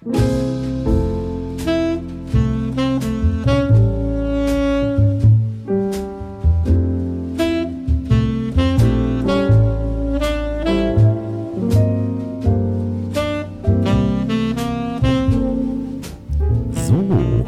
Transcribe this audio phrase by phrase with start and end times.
[0.00, 0.12] So,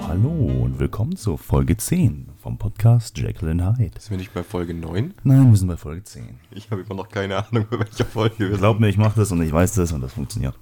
[0.09, 0.31] hallo
[0.63, 4.01] und willkommen zur Folge 10 vom Podcast and Hyde.
[4.01, 5.15] Sind wir nicht bei Folge 9?
[5.23, 6.41] Nein, wir sind bei Folge 10.
[6.51, 8.59] Ich habe immer noch keine Ahnung, bei welcher Folge wir sind.
[8.59, 10.57] Glaub mir, ich mache das und ich weiß das und das funktioniert.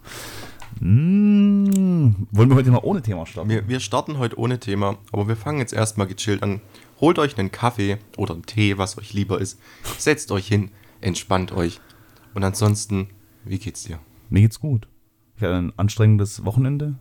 [0.80, 3.50] Mm, wollen wir heute mal ohne Thema starten?
[3.50, 6.60] Wir, wir starten heute ohne Thema, aber wir fangen jetzt erstmal gechillt an.
[7.00, 9.58] Holt euch einen Kaffee oder einen Tee, was euch lieber ist.
[9.98, 11.80] Setzt euch hin, entspannt euch.
[12.34, 13.08] Und ansonsten,
[13.44, 13.98] wie geht's dir?
[14.30, 14.88] Mir geht's gut.
[15.36, 16.94] Ich hatte ein anstrengendes Wochenende.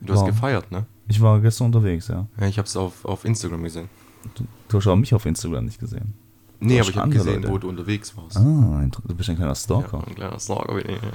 [0.00, 0.28] Du hast Wow.
[0.28, 0.86] gefeiert, ne?
[1.08, 2.26] Ich war gestern unterwegs, ja.
[2.40, 3.88] Ja, ich hab's auf, auf Instagram gesehen.
[4.34, 6.14] Du, du hast auch mich auf Instagram nicht gesehen.
[6.58, 7.48] Nee, aber hast ich habe gesehen, Leute.
[7.52, 8.36] wo du unterwegs warst.
[8.36, 10.06] Ah, du bist ein kleiner Ja, Stalker.
[10.06, 11.02] ein kleiner Stalker bin ich.
[11.02, 11.12] ja.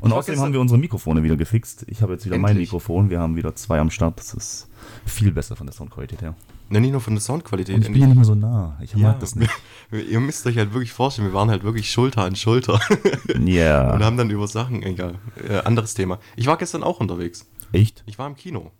[0.00, 1.84] Und Ich außerdem haben wir unsere Mikrofone wieder gefixt.
[1.88, 2.68] Ich habe jetzt wieder mein Endlich.
[2.68, 3.10] Mikrofon.
[3.10, 4.18] Wir haben wieder zwei am Start.
[4.18, 4.68] Das ist
[5.04, 6.34] viel besser von der Soundqualität her.
[6.70, 7.74] Ne, nicht nur von der Soundqualität.
[7.74, 8.78] Und ich bin ja nicht mehr so nah.
[8.80, 9.08] Ich Ja.
[9.08, 9.50] mag das nicht.
[9.90, 12.80] Ihr müsst euch halt wirklich vorstellen, wir waren halt wirklich Schulter an Schulter
[13.44, 13.92] Ja.
[13.92, 15.16] und haben dann über Sachen, egal,
[15.48, 16.18] äh, anderes Thema.
[16.36, 17.46] Ich war gestern auch unterwegs.
[17.72, 18.02] Echt?
[18.06, 18.70] Ich war im Kino.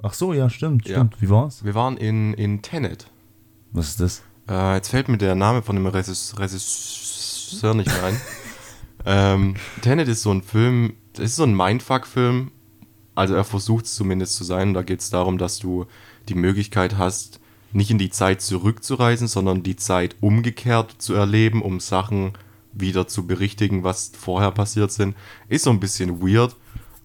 [0.00, 0.96] Ach so, ja, stimmt, Ja.
[0.98, 1.20] stimmt.
[1.20, 1.64] Wie war's?
[1.64, 3.10] Wir waren in, in Tenet.
[3.72, 4.22] Was ist das?
[4.48, 8.16] Äh, jetzt fällt mir der Name von dem Regis- Regisseur nicht mehr ein.
[9.04, 12.50] ähm, Tenet ist so ein Film, das ist so ein Mindfuck-Film.
[13.14, 14.74] Also er versucht es zumindest zu sein.
[14.74, 15.86] Da geht es darum, dass du
[16.28, 17.40] die Möglichkeit hast,
[17.72, 22.32] nicht in die Zeit zurückzureisen, sondern die Zeit umgekehrt zu erleben, um Sachen
[22.72, 25.16] wieder zu berichtigen, was vorher passiert sind.
[25.48, 26.54] Ist so ein bisschen weird.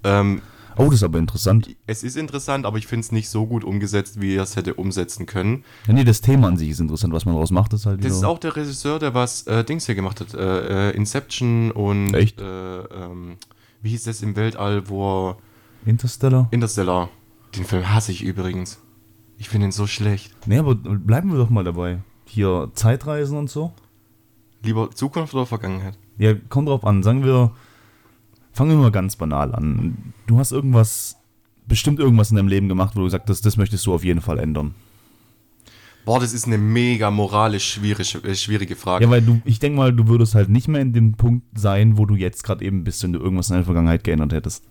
[0.03, 0.41] Ähm,
[0.77, 1.75] Oh, das ist aber interessant.
[1.88, 4.73] es ist interessant, aber ich finde es nicht so gut umgesetzt, wie er es hätte
[4.73, 5.63] umsetzen können.
[5.88, 7.13] Ja, nee, das Thema an sich ist interessant.
[7.13, 8.09] Was man daraus macht, ist halt wieder...
[8.09, 10.33] Das ist auch der Regisseur, der was äh, Dings hier gemacht hat.
[10.33, 12.39] Äh, äh, Inception und Echt?
[12.39, 13.38] Äh, ähm,
[13.81, 15.38] wie hieß das im Weltall, wo er
[15.85, 16.47] Interstellar?
[16.51, 17.09] Interstellar.
[17.55, 18.79] Den Film hasse ich übrigens.
[19.38, 20.33] Ich finde ihn so schlecht.
[20.47, 21.99] Nee, aber bleiben wir doch mal dabei.
[22.25, 23.73] Hier Zeitreisen und so.
[24.63, 25.97] Lieber Zukunft oder Vergangenheit?
[26.17, 27.03] Ja, kommt drauf an.
[27.03, 27.51] Sagen wir,
[28.53, 30.14] fangen wir mal ganz banal an.
[30.28, 31.18] Du hast irgendwas,
[31.68, 34.22] bestimmt irgendwas in deinem Leben gemacht, wo du gesagt hast, das möchtest du auf jeden
[34.22, 34.74] Fall ändern.
[36.06, 39.06] Boah, das ist eine mega moralisch schwierige, äh, schwierige Frage.
[39.06, 41.97] Ja, weil du, ich denke mal, du würdest halt nicht mehr in dem Punkt sein,
[41.97, 44.66] wo du jetzt gerade eben bist, wenn du irgendwas in deiner Vergangenheit geändert hättest.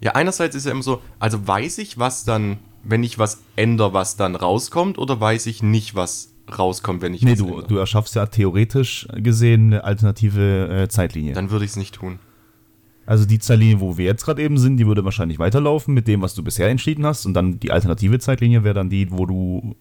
[0.00, 3.94] Ja, einerseits ist ja immer so, also weiß ich, was dann, wenn ich was ändere,
[3.94, 7.66] was dann rauskommt, oder weiß ich nicht, was rauskommt, wenn ich Nee, was du, ändere?
[7.66, 11.32] du erschaffst ja theoretisch gesehen eine alternative äh, Zeitlinie.
[11.34, 12.20] Dann würde ich es nicht tun.
[13.06, 16.22] Also die Zeitlinie, wo wir jetzt gerade eben sind, die würde wahrscheinlich weiterlaufen mit dem,
[16.22, 17.24] was du bisher entschieden hast.
[17.24, 19.76] Und dann die alternative Zeitlinie wäre dann die, wo du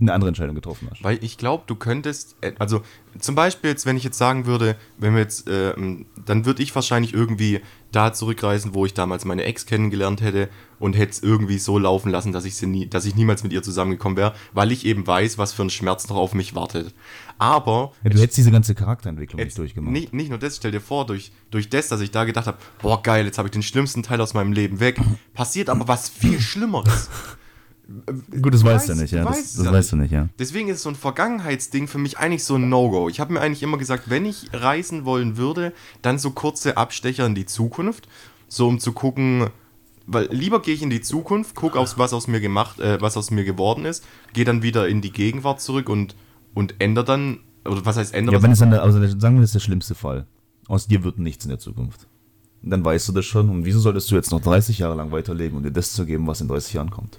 [0.00, 1.04] eine andere Entscheidung getroffen hast.
[1.04, 2.82] Weil ich glaube, du könntest, äh, also
[3.18, 6.74] zum Beispiel jetzt, wenn ich jetzt sagen würde, wenn wir jetzt, ähm, dann würde ich
[6.74, 7.60] wahrscheinlich irgendwie
[7.92, 10.48] da zurückreisen, wo ich damals meine Ex kennengelernt hätte
[10.78, 13.52] und hätte es irgendwie so laufen lassen, dass ich sie nie, dass ich niemals mit
[13.52, 16.94] ihr zusammengekommen wäre, weil ich eben weiß, was für ein Schmerz noch auf mich wartet.
[17.40, 19.92] Aber Ja, du hättest diese ganze Charakterentwicklung nicht jetzt durchgemacht.
[19.92, 22.58] nicht, nicht nur das, stell dir vor, durch, durch das, dass ich da gedacht habe,
[22.82, 25.00] boah geil, jetzt habe ich den schlimmsten Teil aus meinem Leben weg,
[25.34, 27.08] passiert aber was viel Schlimmeres.
[28.40, 29.24] Gut, das Du weißt du weißt- nicht, du ja.
[29.24, 30.28] weißt Das, das weißt du nicht, ja.
[30.38, 33.08] Deswegen ist so ein Vergangenheitsding für mich eigentlich so ein No-Go.
[33.08, 37.26] Ich habe mir eigentlich immer gesagt, wenn ich reisen wollen würde, dann so kurze Abstecher
[37.26, 38.06] in die Zukunft,
[38.48, 39.48] so um zu gucken,
[40.06, 43.30] weil lieber gehe ich in die Zukunft, gucke was aus mir gemacht, äh, was aus
[43.32, 46.14] mir geworden ist, gehe dann wieder in die Gegenwart zurück und,
[46.54, 48.36] und ändere dann, oder was heißt ändere?
[48.36, 50.26] Ja, wenn es dann, also sagen wir, das ist der schlimmste Fall.
[50.68, 52.06] Aus dir wird nichts in der Zukunft.
[52.62, 53.48] Dann weißt du das schon.
[53.48, 56.26] Und wieso solltest du jetzt noch 30 Jahre lang weiterleben und dir das zu geben,
[56.26, 57.18] was in 30 Jahren kommt?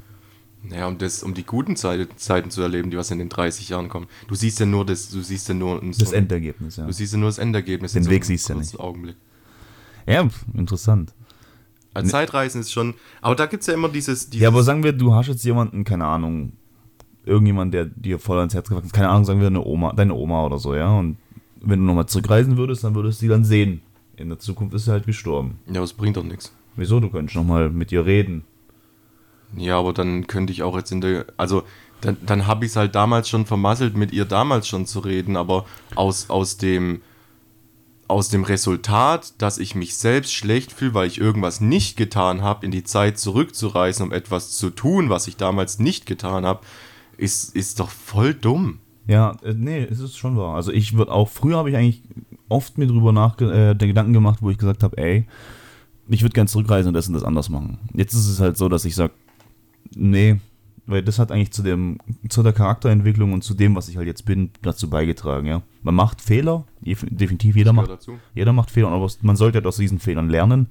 [0.64, 3.70] Naja, um, das, um die guten Zeiten, Zeiten zu erleben, die was in den 30
[3.70, 4.08] Jahren kommen.
[4.28, 6.86] Du siehst ja nur das, du siehst ja nur so Das Endergebnis, ja.
[6.86, 7.94] Du siehst ja nur das Endergebnis.
[7.94, 9.16] Den Weg einem siehst du ja kurzen Augenblick.
[10.06, 11.14] Ja, interessant.
[11.94, 14.84] Also Zeitreisen ist schon, aber da gibt es ja immer dieses, dieses Ja, aber sagen
[14.84, 16.54] wir, du hast jetzt jemanden, keine Ahnung,
[17.26, 20.14] irgendjemand, der dir voll ans Herz gewachsen ist, keine Ahnung, sagen wir eine Oma, deine
[20.14, 21.18] Oma oder so, ja, und
[21.62, 23.82] wenn du nochmal zurückreisen würdest, dann würdest du sie dann sehen.
[24.18, 25.60] In der Zukunft ist sie halt gestorben.
[25.68, 26.54] ja, das bringt doch nichts.
[26.76, 27.00] Wieso?
[27.00, 28.44] Du könntest nochmal mit ihr reden.
[29.56, 31.26] Ja, aber dann könnte ich auch jetzt in der.
[31.38, 31.64] Also,
[32.00, 35.36] dann, dann habe ich es halt damals schon vermasselt, mit ihr damals schon zu reden,
[35.36, 35.66] aber
[35.96, 37.02] aus, aus dem.
[38.08, 42.66] Aus dem Resultat, dass ich mich selbst schlecht fühle, weil ich irgendwas nicht getan habe,
[42.66, 46.60] in die Zeit zurückzureisen, um etwas zu tun, was ich damals nicht getan habe,
[47.22, 48.80] ist, ist doch voll dumm.
[49.08, 50.56] Ja, äh, nee, es ist schon wahr.
[50.56, 52.04] Also ich würde auch, früher habe ich eigentlich
[52.50, 55.26] oft mir drüber nach äh, der Gedanken gemacht, wo ich gesagt habe, ey,
[56.08, 57.80] ich würde gern zurückreisen und das und das anders machen.
[57.94, 59.14] Jetzt ist es halt so, dass ich sage,
[59.96, 60.40] nee,
[60.88, 64.08] weil das hat eigentlich zu dem, zu der Charakterentwicklung und zu dem, was ich halt
[64.08, 65.62] jetzt bin, dazu beigetragen, ja.
[65.84, 68.18] Man macht Fehler, def- definitiv jeder macht, dazu.
[68.34, 70.68] jeder macht Fehler, aber man sollte halt aus diesen Fehlern lernen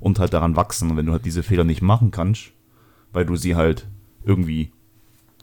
[0.00, 0.90] und halt daran wachsen.
[0.90, 2.52] Und wenn du halt diese Fehler nicht machen kannst,
[3.12, 3.86] weil du sie halt
[4.24, 4.70] irgendwie,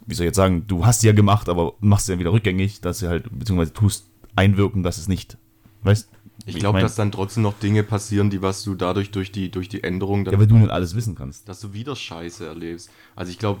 [0.06, 2.32] wie soll ich jetzt sagen, du hast sie ja gemacht, aber machst sie ja wieder
[2.32, 4.06] rückgängig, dass sie halt, beziehungsweise tust
[4.36, 5.36] einwirken, dass es nicht,
[5.82, 6.08] weißt
[6.46, 9.50] Ich glaube, mein- dass dann trotzdem noch Dinge passieren, die was du dadurch durch die,
[9.50, 11.48] durch die Änderung dann Ja, weil du nicht alles wissen kannst.
[11.48, 12.88] dass du wieder Scheiße erlebst.
[13.16, 13.60] Also ich glaube,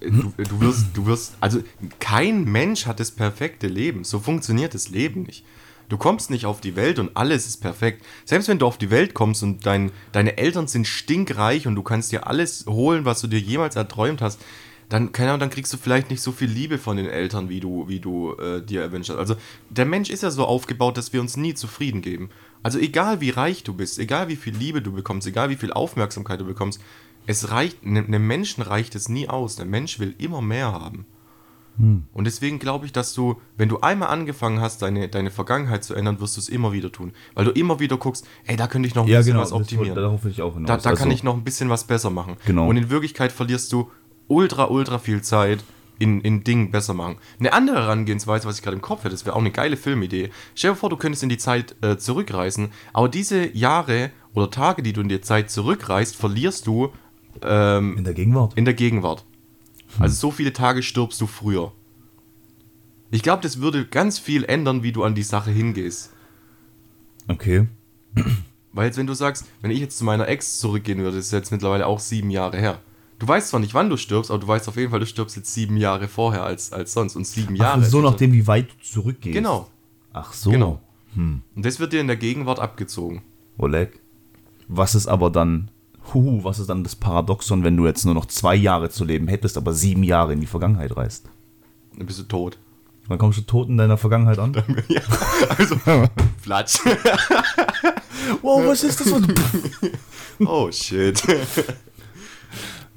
[0.00, 1.60] du, du wirst, du wirst, also
[1.98, 4.04] kein Mensch hat das perfekte Leben.
[4.04, 5.44] So funktioniert das Leben nicht.
[5.88, 8.04] Du kommst nicht auf die Welt und alles ist perfekt.
[8.24, 11.82] Selbst wenn du auf die Welt kommst und dein, deine Eltern sind stinkreich und du
[11.82, 14.40] kannst dir alles holen, was du dir jemals erträumt hast,
[14.90, 17.60] dann, keine Ahnung, dann kriegst du vielleicht nicht so viel Liebe von den Eltern, wie
[17.60, 19.16] du, wie du äh, dir erwünscht hast.
[19.18, 19.36] Also
[19.70, 22.28] der Mensch ist ja so aufgebaut, dass wir uns nie zufrieden geben.
[22.62, 25.72] Also egal wie reich du bist, egal wie viel Liebe du bekommst, egal wie viel
[25.72, 26.80] Aufmerksamkeit du bekommst,
[27.26, 29.56] es reicht, ne- einem Menschen reicht es nie aus.
[29.56, 31.06] Der Mensch will immer mehr haben.
[32.12, 35.94] Und deswegen glaube ich, dass du, wenn du einmal angefangen hast, deine, deine Vergangenheit zu
[35.94, 37.12] ändern, wirst du es immer wieder tun.
[37.34, 39.52] Weil du immer wieder guckst, ey, da könnte ich noch ein Ja, bisschen genau, was
[39.52, 39.94] optimieren.
[39.94, 40.66] darauf will ich auch hinaus.
[40.66, 42.36] Da, da kann Also, ich noch ein bisschen was besser machen.
[42.44, 42.68] Genau.
[42.68, 43.90] Und in Wirklichkeit verlierst du
[44.30, 45.62] ultra, ultra viel Zeit
[45.98, 47.16] in, in Dingen besser machen.
[47.38, 50.30] Eine andere Herangehensweise, was ich gerade im Kopf hätte, das wäre auch eine geile Filmidee.
[50.54, 54.82] Stell dir vor, du könntest in die Zeit äh, zurückreisen, aber diese Jahre oder Tage,
[54.82, 56.90] die du in die Zeit zurückreist, verlierst du
[57.42, 58.54] ähm, In der Gegenwart.
[58.56, 59.24] in der Gegenwart.
[59.98, 61.72] Also so viele Tage stirbst du früher.
[63.10, 66.12] Ich glaube, das würde ganz viel ändern, wie du an die Sache hingehst.
[67.28, 67.66] Okay.
[68.72, 71.32] Weil jetzt, wenn du sagst, wenn ich jetzt zu meiner Ex zurückgehen würde, das ist
[71.32, 72.78] jetzt mittlerweile auch sieben Jahre her.
[73.20, 75.36] Du weißt zwar nicht, wann du stirbst, aber du weißt auf jeden Fall, du stirbst
[75.36, 77.16] jetzt sieben Jahre vorher als, als sonst.
[77.16, 77.84] Und sieben Ach, Jahre.
[77.84, 79.34] so nachdem, wie weit du zurückgehst.
[79.34, 79.68] Genau,
[80.12, 80.50] Ach so.
[80.50, 80.80] genau.
[81.14, 83.22] Und das wird dir in der Gegenwart abgezogen.
[83.58, 84.00] Oleg.
[84.68, 85.70] Was ist aber dann,
[86.14, 89.28] huhu, was ist dann das Paradoxon, wenn du jetzt nur noch zwei Jahre zu leben
[89.28, 91.28] hättest, aber sieben Jahre in die Vergangenheit reist?
[91.96, 92.58] Dann bist du tot.
[93.08, 94.54] Dann kommst du tot in deiner Vergangenheit an.
[94.88, 95.00] ja,
[95.58, 95.76] also,
[96.40, 96.78] Flatsch.
[98.40, 99.12] wow, was ist das?
[100.46, 101.20] oh, shit.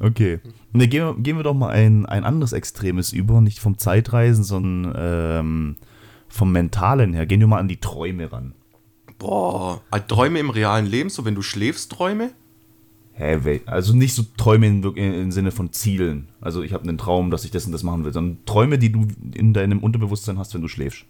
[0.04, 0.40] Okay.
[0.72, 4.44] Ne, gehen wir, gehen wir doch mal ein, ein anderes Extremes über, nicht vom Zeitreisen,
[4.44, 5.76] sondern ähm,
[6.28, 7.26] vom Mentalen her.
[7.26, 8.54] Gehen wir mal an die Träume ran.
[9.20, 12.32] Boah, also Träume im realen Leben, so wenn du schläfst, Träume?
[13.14, 16.30] Hä, also nicht so Träume im Sinne von Zielen.
[16.42, 18.92] Also ich habe einen Traum, dass ich das und das machen will, sondern Träume, die
[18.92, 21.06] du in deinem Unterbewusstsein hast, wenn du schläfst.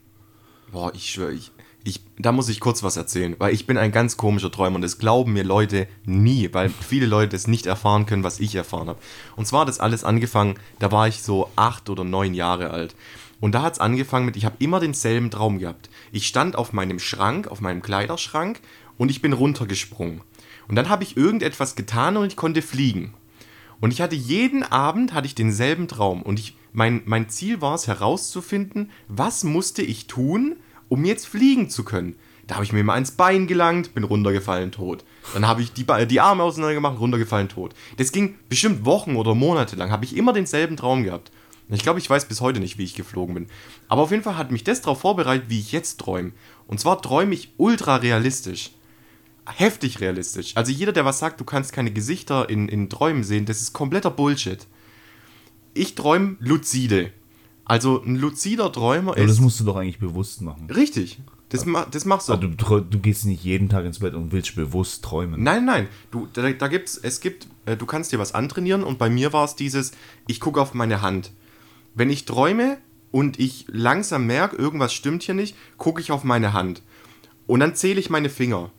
[0.71, 1.51] Boah, ich schwöre, ich,
[1.83, 4.81] ich, da muss ich kurz was erzählen, weil ich bin ein ganz komischer Träumer und
[4.81, 8.87] das glauben mir Leute nie, weil viele Leute das nicht erfahren können, was ich erfahren
[8.87, 8.99] habe.
[9.35, 12.95] Und zwar hat das alles angefangen, da war ich so acht oder neun Jahre alt.
[13.41, 15.89] Und da hat es angefangen mit, ich habe immer denselben Traum gehabt.
[16.13, 18.61] Ich stand auf meinem Schrank, auf meinem Kleiderschrank
[18.97, 20.21] und ich bin runtergesprungen.
[20.69, 23.13] Und dann habe ich irgendetwas getan und ich konnte fliegen.
[23.81, 26.21] Und ich hatte jeden Abend hatte ich denselben Traum.
[26.21, 30.55] Und ich, mein, mein Ziel war es herauszufinden, was musste ich tun,
[30.93, 32.15] um jetzt fliegen zu können.
[32.45, 35.03] Da habe ich mir mal ins Bein gelangt, bin runtergefallen, tot.
[35.33, 37.73] Dann habe ich die, die Arme auseinander gemacht, runtergefallen, tot.
[37.97, 41.31] Das ging bestimmt Wochen oder Monate lang, habe ich immer denselben Traum gehabt.
[41.69, 43.47] Ich glaube, ich weiß bis heute nicht, wie ich geflogen bin.
[43.87, 46.33] Aber auf jeden Fall hat mich das darauf vorbereitet, wie ich jetzt träume.
[46.67, 48.71] Und zwar träume ich ultra realistisch
[49.45, 50.55] heftig realistisch.
[50.55, 53.73] Also jeder, der was sagt, du kannst keine Gesichter in, in Träumen sehen, das ist
[53.73, 54.65] kompletter Bullshit.
[55.73, 57.11] Ich träume luzide.
[57.65, 59.29] Also ein luzider Träumer Aber ist...
[59.31, 60.69] das musst du doch eigentlich bewusst machen.
[60.69, 61.19] richtig.
[61.49, 62.33] Das, ma, das machst du.
[62.33, 65.43] Also du, du gehst nicht jeden Tag ins Bett und willst bewusst träumen.
[65.43, 68.97] Nein, nein, du, da, da gibt's, es gibt, äh, du kannst dir was antrainieren und
[68.97, 69.91] bei mir war es dieses,
[70.25, 71.31] ich gucke auf meine Hand.
[71.93, 72.79] Wenn ich träume
[73.11, 76.81] und ich langsam merke, irgendwas stimmt hier nicht, gucke ich auf meine Hand.
[77.45, 78.71] Und dann zähle ich meine Finger.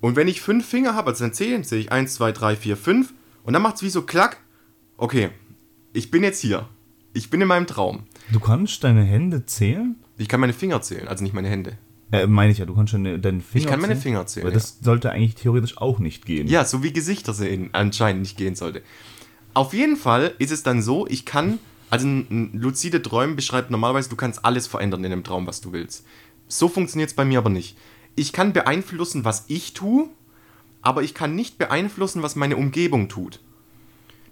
[0.00, 3.12] Und wenn ich fünf Finger habe, also dann zähle ich eins, zwei, drei, vier, fünf.
[3.44, 4.38] Und dann macht es wie so klack.
[4.96, 5.28] Okay,
[5.92, 6.66] ich bin jetzt hier.
[7.12, 8.04] Ich bin in meinem Traum.
[8.32, 9.96] Du kannst deine Hände zählen?
[10.16, 11.76] Ich kann meine Finger zählen, also nicht meine Hände.
[12.12, 14.02] Äh, meine ich ja, du kannst deine, deine Finger Ich kann meine zählen?
[14.02, 16.46] Finger zählen, Weil das sollte eigentlich theoretisch auch nicht gehen.
[16.48, 18.82] Ja, so wie Gesichter sehen anscheinend nicht gehen sollte.
[19.54, 23.70] Auf jeden Fall ist es dann so, ich kann, also ein, ein luzide Träumen beschreibt
[23.70, 26.04] normalerweise, du kannst alles verändern in einem Traum, was du willst.
[26.46, 27.76] So funktioniert es bei mir aber nicht.
[28.16, 30.08] Ich kann beeinflussen, was ich tue,
[30.82, 33.40] aber ich kann nicht beeinflussen, was meine Umgebung tut.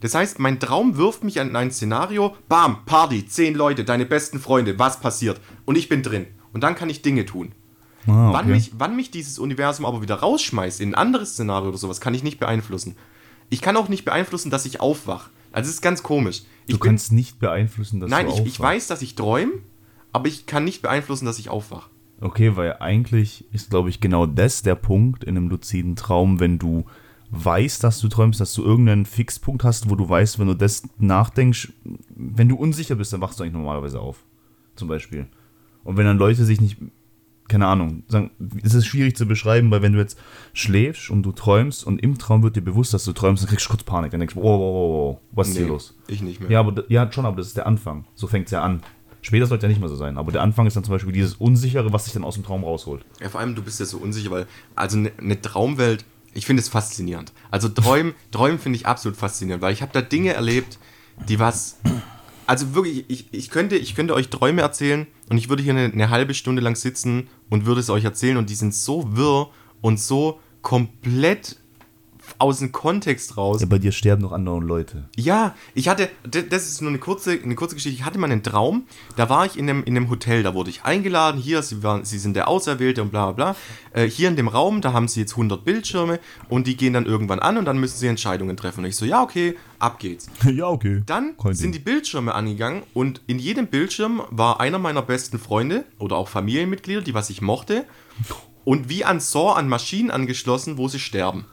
[0.00, 4.38] Das heißt, mein Traum wirft mich an ein Szenario, bam, Party, zehn Leute, deine besten
[4.38, 5.40] Freunde, was passiert?
[5.64, 6.26] Und ich bin drin.
[6.52, 7.52] Und dann kann ich Dinge tun.
[8.07, 8.55] Ah, Wann, okay.
[8.55, 12.14] mich, wann mich dieses Universum aber wieder rausschmeißt in ein anderes Szenario oder sowas, kann
[12.14, 12.97] ich nicht beeinflussen.
[13.50, 15.31] Ich kann auch nicht beeinflussen, dass ich aufwach.
[15.52, 16.43] Also es ist ganz komisch.
[16.67, 18.61] Ich du kannst nicht beeinflussen, dass nein, du ich, ich aufwachst.
[18.61, 19.52] weiß, dass ich träume,
[20.12, 21.88] aber ich kann nicht beeinflussen, dass ich aufwach.
[22.21, 26.59] Okay, weil eigentlich ist, glaube ich, genau das der Punkt in einem luziden Traum, wenn
[26.59, 26.85] du
[27.31, 30.83] weißt, dass du träumst, dass du irgendeinen Fixpunkt hast, wo du weißt, wenn du das
[30.99, 31.73] nachdenkst,
[32.15, 34.25] wenn du unsicher bist, dann wachst du eigentlich normalerweise auf.
[34.77, 35.27] Zum Beispiel.
[35.85, 36.79] Und wenn dann Leute sich nicht
[37.49, 38.31] keine Ahnung, sagen,
[38.63, 40.19] es ist schwierig zu beschreiben, weil wenn du jetzt
[40.53, 43.67] schläfst und du träumst und im Traum wird dir bewusst, dass du träumst, dann kriegst
[43.67, 44.11] du kurz Panik.
[44.11, 45.95] Dann denkst du, wow, wow, wow, was ist Nee, hier los?
[46.07, 46.51] Ich nicht mehr.
[46.51, 48.05] Ja, aber, ja, schon, aber das ist der Anfang.
[48.15, 48.83] So fängt es ja an.
[49.23, 51.35] Später sollte ja nicht mehr so sein, aber der Anfang ist dann zum Beispiel dieses
[51.35, 53.05] Unsichere, was sich dann aus dem Traum rausholt.
[53.21, 56.05] Ja, vor allem, du bist ja so unsicher, weil, also eine ne Traumwelt,
[56.38, 57.33] ich finde es faszinierend.
[57.50, 60.78] Also Träumen, Träumen finde ich absolut faszinierend, weil ich habe da Dinge erlebt,
[61.28, 61.78] die was,
[62.47, 65.92] also wirklich, ich, ich, könnte, ich könnte euch Träume erzählen und ich würde hier eine,
[65.92, 69.50] eine halbe Stunde lang sitzen und würde es euch erzählen und die sind so wirr
[69.80, 71.58] und so komplett
[72.38, 73.61] aus dem Kontext raus.
[73.61, 75.09] Ja, bei dir sterben noch andere Leute.
[75.16, 77.99] Ja, ich hatte, das ist nur eine kurze, eine kurze Geschichte.
[77.99, 78.85] Ich hatte mal einen Traum,
[79.16, 81.40] da war ich in einem, in einem Hotel, da wurde ich eingeladen.
[81.40, 84.02] Hier, Sie, waren, Sie sind der Auserwählte und bla bla bla.
[84.02, 87.07] Äh, hier in dem Raum, da haben Sie jetzt 100 Bildschirme und die gehen dann
[87.07, 88.80] irgendwann an und dann müssen Sie Entscheidungen treffen.
[88.80, 90.28] Und ich so, ja, okay, ab geht's.
[90.45, 91.02] ja, okay.
[91.07, 95.85] Dann Kein sind die Bildschirme angegangen und in jedem Bildschirm war einer meiner besten Freunde
[95.99, 97.85] oder auch Familienmitglieder, die was ich mochte,
[98.64, 101.47] und wie an Saw an Maschinen angeschlossen, wo sie sterben.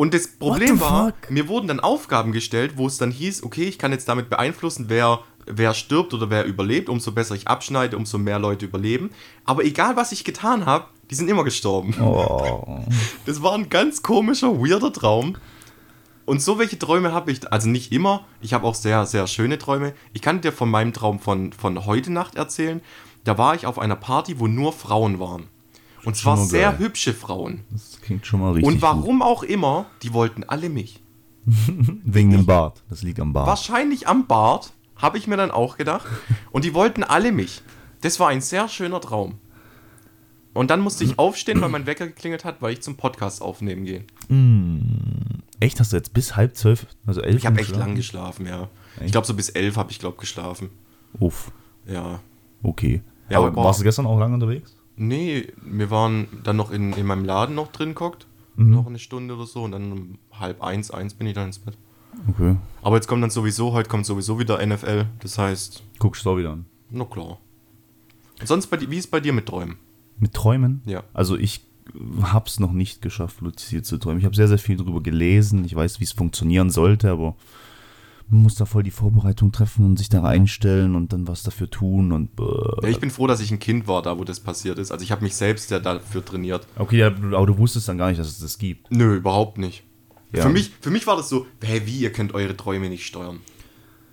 [0.00, 3.78] Und das Problem war, mir wurden dann Aufgaben gestellt, wo es dann hieß, okay, ich
[3.78, 6.88] kann jetzt damit beeinflussen, wer, wer stirbt oder wer überlebt.
[6.88, 9.10] Umso besser ich abschneide, umso mehr Leute überleben.
[9.44, 11.94] Aber egal, was ich getan habe, die sind immer gestorben.
[12.00, 12.80] Oh.
[13.26, 15.36] Das war ein ganz komischer, weirder Traum.
[16.24, 19.58] Und so welche Träume habe ich, also nicht immer, ich habe auch sehr, sehr schöne
[19.58, 19.92] Träume.
[20.14, 22.80] Ich kann dir von meinem Traum von, von heute Nacht erzählen.
[23.24, 25.48] Da war ich auf einer Party, wo nur Frauen waren.
[26.04, 26.78] Und zwar sehr geil.
[26.80, 27.60] hübsche Frauen.
[27.70, 28.72] Das klingt schon mal richtig.
[28.74, 31.02] Und warum auch immer, die wollten alle mich.
[31.44, 31.54] Gut.
[32.04, 32.82] Wegen dem Bart.
[32.88, 33.46] Das liegt am Bart.
[33.46, 36.06] Wahrscheinlich am Bart, habe ich mir dann auch gedacht.
[36.52, 37.62] Und die wollten alle mich.
[38.02, 39.38] Das war ein sehr schöner Traum.
[40.52, 43.84] Und dann musste ich aufstehen, weil mein Wecker geklingelt hat, weil ich zum Podcast aufnehmen
[43.84, 44.04] gehe.
[45.60, 45.78] Echt?
[45.78, 48.68] Hast du jetzt bis halb zwölf, also elf Ich habe echt lang geschlafen, ja.
[48.96, 49.12] Ich Echt?
[49.12, 50.70] glaube, so bis elf habe ich, glaube geschlafen.
[51.18, 51.52] Uff,
[51.86, 52.20] Ja.
[52.62, 53.02] okay.
[53.28, 54.74] Ja, aber aber- warst du gestern auch lange unterwegs?
[55.00, 58.26] Nee, wir waren dann noch in, in meinem Laden noch drin geguckt.
[58.56, 58.70] Mhm.
[58.72, 59.62] Noch eine Stunde oder so.
[59.62, 61.78] Und dann um halb eins, eins bin ich dann ins Bett.
[62.28, 62.56] Okay.
[62.82, 65.06] Aber jetzt kommt dann sowieso, heute kommt sowieso wieder NFL.
[65.20, 66.66] Das heißt, Guckst du auch wieder an.
[66.90, 67.38] na klar.
[68.40, 69.76] Und sonst, bei, wie ist bei dir mit Träumen?
[70.18, 70.82] Mit Träumen?
[70.84, 71.02] Ja.
[71.14, 71.64] Also ich
[72.22, 74.18] hab's noch nicht geschafft, luzid zu träumen.
[74.18, 75.64] Ich habe sehr, sehr viel darüber gelesen.
[75.64, 77.36] Ich weiß, wie es funktionieren sollte, aber
[78.30, 81.68] man muss da voll die Vorbereitung treffen und sich da einstellen und dann was dafür
[81.68, 82.30] tun und
[82.82, 84.92] Ja, ich bin froh, dass ich ein Kind war, da wo das passiert ist.
[84.92, 86.66] Also ich habe mich selbst ja dafür trainiert.
[86.76, 88.90] Okay, aber du wusstest dann gar nicht, dass es das gibt.
[88.90, 89.84] Nö, überhaupt nicht.
[90.32, 90.42] Ja.
[90.42, 93.40] Für, mich, für mich war das so, hä, wie, ihr könnt eure Träume nicht steuern.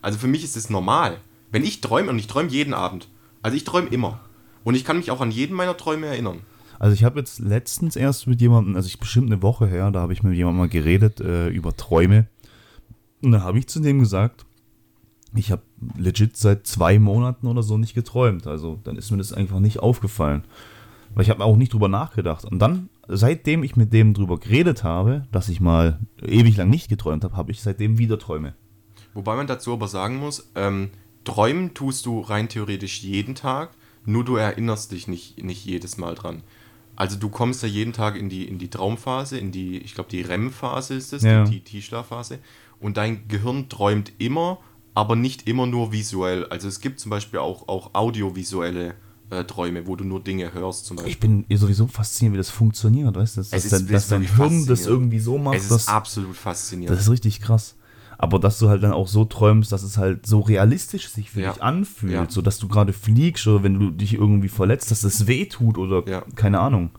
[0.02, 1.18] Also für mich ist es normal.
[1.52, 3.08] Wenn ich träume, und ich träume jeden Abend.
[3.42, 4.20] Also ich träume immer.
[4.64, 6.40] Und ich kann mich auch an jeden meiner Träume erinnern.
[6.80, 10.02] Also ich habe jetzt letztens erst mit jemandem, also ich bestimmt eine Woche her, da
[10.02, 12.28] habe ich mit jemandem mal geredet äh, über Träume.
[13.22, 14.46] Und da habe ich zu dem gesagt,
[15.36, 15.64] ich habe
[15.98, 18.48] legit seit zwei Monaten oder so nicht geträumt.
[18.48, 20.44] Also dann ist mir das einfach nicht aufgefallen.
[21.14, 22.46] Weil ich habe auch nicht drüber nachgedacht.
[22.46, 26.90] Und dann, seitdem ich mit dem drüber geredet habe, dass ich mal ewig lang nicht
[26.90, 28.54] geträumt habe, habe ich seitdem wieder Träume.
[29.14, 30.90] Wobei man dazu aber sagen muss, ähm,
[31.24, 33.72] träumen tust du rein theoretisch jeden Tag,
[34.06, 36.44] nur du erinnerst dich nicht, nicht jedes Mal dran.
[36.96, 40.10] Also du kommst ja jeden Tag in die, in die Traumphase, in die, ich glaube
[40.10, 41.44] die REM-Phase ist es, Ja.
[41.44, 42.40] die, die Tiefschlafphase.
[42.80, 44.60] Und dein Gehirn träumt immer,
[44.94, 46.46] aber nicht immer nur visuell.
[46.48, 48.96] Also es gibt zum Beispiel auch, auch audiovisuelle
[49.30, 51.12] äh, Träume, wo du nur Dinge hörst zum Beispiel.
[51.12, 53.42] Ich bin sowieso fasziniert, wie das funktioniert, weißt du?
[53.42, 56.36] Dass, ist- dein, dass ist dein Hirn das irgendwie so macht, es ist dass, absolut
[56.36, 56.96] faszinierend.
[56.98, 57.76] Das ist richtig krass.
[58.20, 61.42] Aber dass du halt dann auch so träumst, dass es halt so realistisch sich für
[61.42, 61.54] Ja.
[61.54, 62.26] dich anfühlt, Ja.
[62.30, 65.78] so dass du gerade fliegst oder wenn du dich irgendwie verletzt, dass es weh tut
[65.78, 66.22] oder Ja.
[66.36, 66.90] keine Ahnung.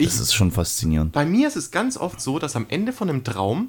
[0.00, 1.12] Das Ich- ist schon faszinierend.
[1.12, 3.68] Bei mir ist es ganz oft so, dass am Ende von einem Traum,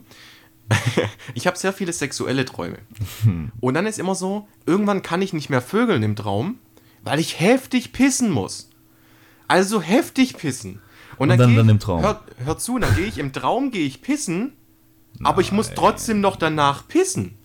[1.33, 2.77] ich habe sehr viele sexuelle Träume.
[3.59, 6.59] Und dann ist immer so, irgendwann kann ich nicht mehr vögeln im Traum,
[7.03, 8.69] weil ich heftig pissen muss.
[9.47, 10.81] Also heftig pissen.
[11.17, 12.01] Und dann, dann- dann ich, im Traum.
[12.01, 14.53] Hör, hör zu, dann gehe ich im Traum, gehe ich pissen,
[15.23, 17.37] aber ich muss trotzdem noch danach pissen.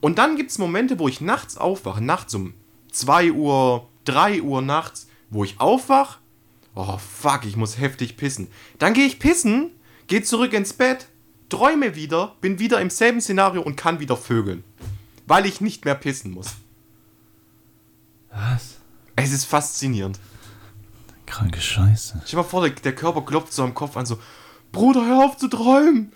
[0.00, 2.54] Und dann gibt es Momente, wo ich nachts aufwache, nachts um
[2.92, 6.18] 2 Uhr, 3 Uhr nachts, wo ich aufwache
[6.76, 8.48] Oh fuck, ich muss heftig pissen.
[8.80, 9.70] Dann gehe ich pissen,
[10.08, 11.06] gehe zurück ins Bett,
[11.54, 14.64] träume wieder, bin wieder im selben Szenario und kann wieder vögeln.
[15.26, 16.48] Weil ich nicht mehr pissen muss.
[18.30, 18.78] Was?
[19.16, 20.18] Es ist faszinierend.
[21.26, 22.20] Kranke Scheiße.
[22.24, 24.18] Stell dir mal vor, der, der Körper klopft so am Kopf an, so:
[24.72, 26.12] Bruder, hör auf zu träumen!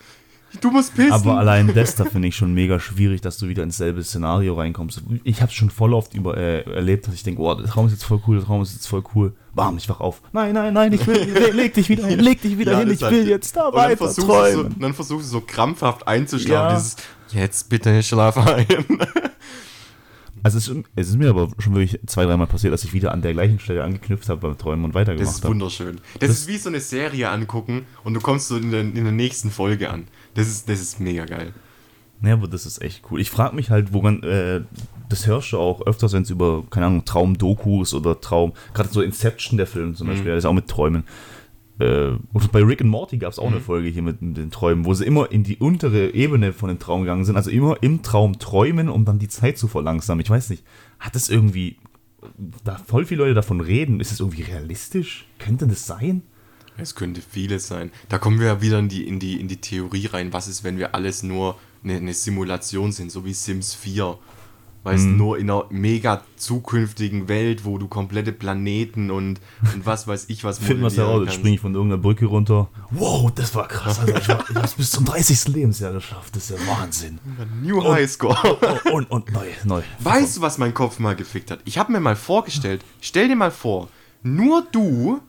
[0.60, 1.12] Du musst pissen!
[1.12, 4.54] Aber allein das da finde ich schon mega schwierig, dass du wieder ins selbe Szenario
[4.54, 5.02] reinkommst.
[5.24, 7.86] Ich habe es schon voll oft über, äh, erlebt, dass ich denke, oh, der Traum
[7.86, 9.34] ist jetzt voll cool, der Traum ist jetzt voll cool.
[9.54, 10.22] Bam, ich wach auf.
[10.32, 12.90] Nein, nein, nein, ich will, leg, leg dich wieder hin, leg dich wieder Ja, hin,
[12.90, 14.76] ich hat- will jetzt da dann weiter versuchst, du so, träumen.
[14.80, 16.70] dann versuchst du so krampfhaft einzuschlafen.
[16.70, 16.74] Ja.
[16.76, 16.96] Dieses,
[17.32, 18.66] jetzt bitte schlaf ein.
[20.42, 23.12] Also es ist, es ist mir aber schon wirklich zwei, dreimal passiert, dass ich wieder
[23.12, 25.36] an der gleichen Stelle angeknüpft habe beim Träumen und weitergemacht habe.
[25.36, 25.96] Das ist wunderschön.
[26.20, 28.94] Das, das, ist wie so eine Serie angucken und du kommst so in der, in
[28.94, 30.06] der nächsten Folge an.
[30.38, 31.52] Das ist, das ist mega geil.
[32.22, 33.20] Ja, aber das ist echt cool.
[33.20, 34.60] Ich frage mich halt, woran, äh,
[35.08, 39.02] das hörst du auch öfters, wenn es über, keine Ahnung, Traumdokus oder Traum, gerade so
[39.02, 40.28] Inception, der Film zum Beispiel, mhm.
[40.28, 41.02] der ist auch mit Träumen.
[41.80, 43.54] Äh, und bei Rick and Morty gab es auch mhm.
[43.54, 46.68] eine Folge hier mit, mit, den Träumen, wo sie immer in die untere Ebene von
[46.68, 50.22] dem Traum gegangen sind, also immer im Traum träumen, um dann die Zeit zu verlangsamen.
[50.22, 50.62] Ich weiß nicht,
[51.00, 51.78] hat das irgendwie,
[52.62, 55.26] da voll viele Leute davon reden, ist es irgendwie realistisch?
[55.40, 56.22] Könnte das sein?
[56.78, 57.90] Es könnte vieles sein.
[58.08, 60.32] Da kommen wir ja wieder in die, in die, in die Theorie rein.
[60.32, 64.16] Was ist, wenn wir alles nur eine, eine Simulation sind, so wie Sims 4?
[64.84, 65.16] Weißt du, mhm.
[65.16, 69.40] nur in einer mega zukünftigen Welt, wo du komplette Planeten und,
[69.74, 72.68] und was weiß ich was Finden wir heraus, jetzt springe ich von irgendeiner Brücke runter.
[72.90, 74.18] Wow, das war krass, Alter.
[74.18, 75.48] Ich, war, ich hab's bis zum 30.
[75.48, 76.34] Lebensjahr geschafft.
[76.36, 77.18] Das ist ja Wahnsinn.
[77.60, 78.36] New High Score.
[78.84, 79.82] Und, und, und neu, neu.
[79.98, 81.60] Weißt du, was mein Kopf mal gefickt hat?
[81.64, 83.88] Ich habe mir mal vorgestellt, stell dir mal vor,
[84.22, 85.20] nur du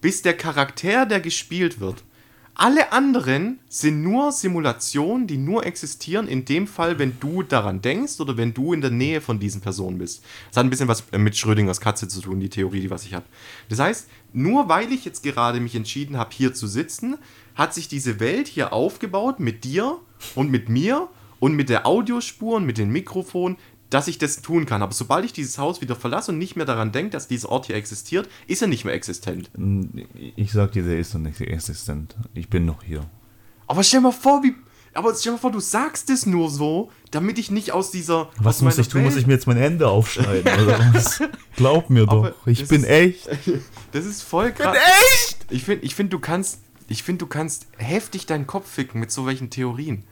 [0.00, 2.04] bist der Charakter, der gespielt wird.
[2.60, 8.18] Alle anderen sind nur Simulationen, die nur existieren, in dem Fall, wenn du daran denkst
[8.18, 10.24] oder wenn du in der Nähe von diesen Personen bist.
[10.48, 13.14] Das hat ein bisschen was mit Schrödingers Katze zu tun, die Theorie, die was ich
[13.14, 13.26] habe.
[13.68, 17.16] Das heißt, nur weil ich jetzt gerade mich entschieden habe, hier zu sitzen,
[17.54, 20.00] hat sich diese Welt hier aufgebaut mit dir
[20.34, 23.56] und mit mir und mit der Audiospur und mit dem Mikrofon,
[23.90, 24.82] dass ich das tun kann.
[24.82, 27.66] Aber sobald ich dieses Haus wieder verlasse und nicht mehr daran denke, dass dieser Ort
[27.66, 29.50] hier existiert, ist er nicht mehr existent.
[30.36, 32.16] Ich sag dir, der ist noch nicht existent.
[32.34, 33.02] Ich bin noch hier.
[33.66, 34.54] Aber stell mal vor, wie.
[34.94, 38.30] Aber stell mal vor, du sagst es nur so, damit ich nicht aus dieser.
[38.38, 39.02] Was aus muss ich tun?
[39.02, 40.64] Muss ich mir jetzt mein Ende aufschneiden?
[40.64, 41.22] oder was?
[41.56, 42.34] Glaub mir doch.
[42.46, 43.28] Ich bin ist, echt.
[43.92, 44.76] Das ist voll krass.
[44.76, 45.46] Ich bin echt!
[45.50, 46.60] Ich finde, ich find, du kannst.
[46.90, 50.04] Ich finde, du kannst heftig deinen Kopf ficken mit so welchen Theorien.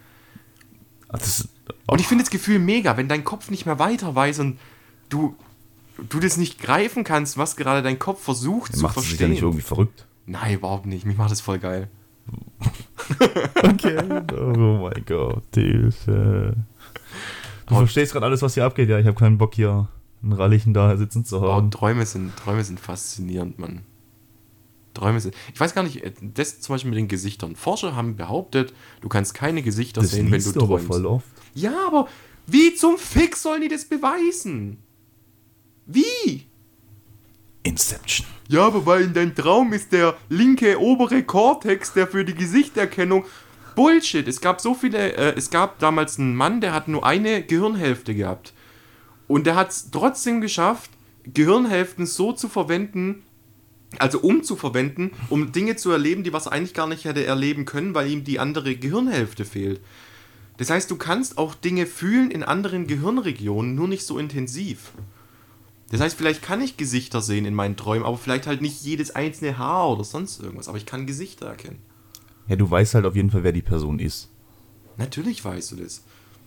[1.09, 1.49] Das,
[1.87, 4.58] und ich finde das Gefühl mega, wenn dein Kopf nicht mehr weiter weiß und
[5.08, 5.37] du,
[6.08, 9.11] du das nicht greifen kannst, was gerade dein Kopf versucht ja, zu verstehen.
[9.11, 10.06] Sich ja nicht irgendwie verrückt?
[10.26, 11.06] Nein, überhaupt nicht.
[11.06, 11.88] Mich macht das voll geil.
[13.62, 14.23] okay.
[14.37, 16.56] Oh mein Gott, Hilfe.
[17.66, 17.78] Du oh.
[17.78, 18.88] verstehst gerade alles, was hier abgeht.
[18.88, 19.88] Ja, ich habe keinen Bock hier
[20.23, 21.67] einen Rallichen da sitzen zu haben.
[21.67, 23.82] Oh, Träume sind, Träume sind faszinierend, Mann.
[24.95, 25.34] Träume sind.
[25.52, 27.54] Ich weiß gar nicht, äh, das zum Beispiel mit den Gesichtern.
[27.54, 30.62] Forscher haben behauptet, du kannst keine Gesichter das sehen, wenn du träumst.
[30.62, 31.26] Aber voll oft.
[31.56, 32.06] Ja, aber
[32.47, 34.76] wie zum Fick sollen die das beweisen?
[35.86, 36.47] Wie?
[37.62, 38.26] Inception.
[38.49, 43.25] Ja, aber weil in deinem Traum ist der linke obere Kortex, der für die Gesichterkennung.
[43.75, 44.28] Bullshit.
[44.28, 45.14] Es gab so viele.
[45.14, 48.52] Äh, es gab damals einen Mann, der hat nur eine Gehirnhälfte gehabt.
[49.26, 50.90] Und der hat es trotzdem geschafft,
[51.25, 53.23] Gehirnhälften so zu verwenden,
[53.99, 58.10] also umzuverwenden, um Dinge zu erleben, die was eigentlich gar nicht hätte erleben können, weil
[58.10, 59.80] ihm die andere Gehirnhälfte fehlt.
[60.58, 64.92] Das heißt, du kannst auch Dinge fühlen in anderen Gehirnregionen, nur nicht so intensiv.
[65.90, 69.14] Das heißt, vielleicht kann ich Gesichter sehen in meinen Träumen, aber vielleicht halt nicht jedes
[69.14, 71.78] einzelne Haar oder sonst irgendwas, aber ich kann Gesichter erkennen.
[72.49, 74.30] Ja, du weißt halt auf jeden Fall, wer die Person ist.
[74.97, 76.02] Natürlich weißt du das.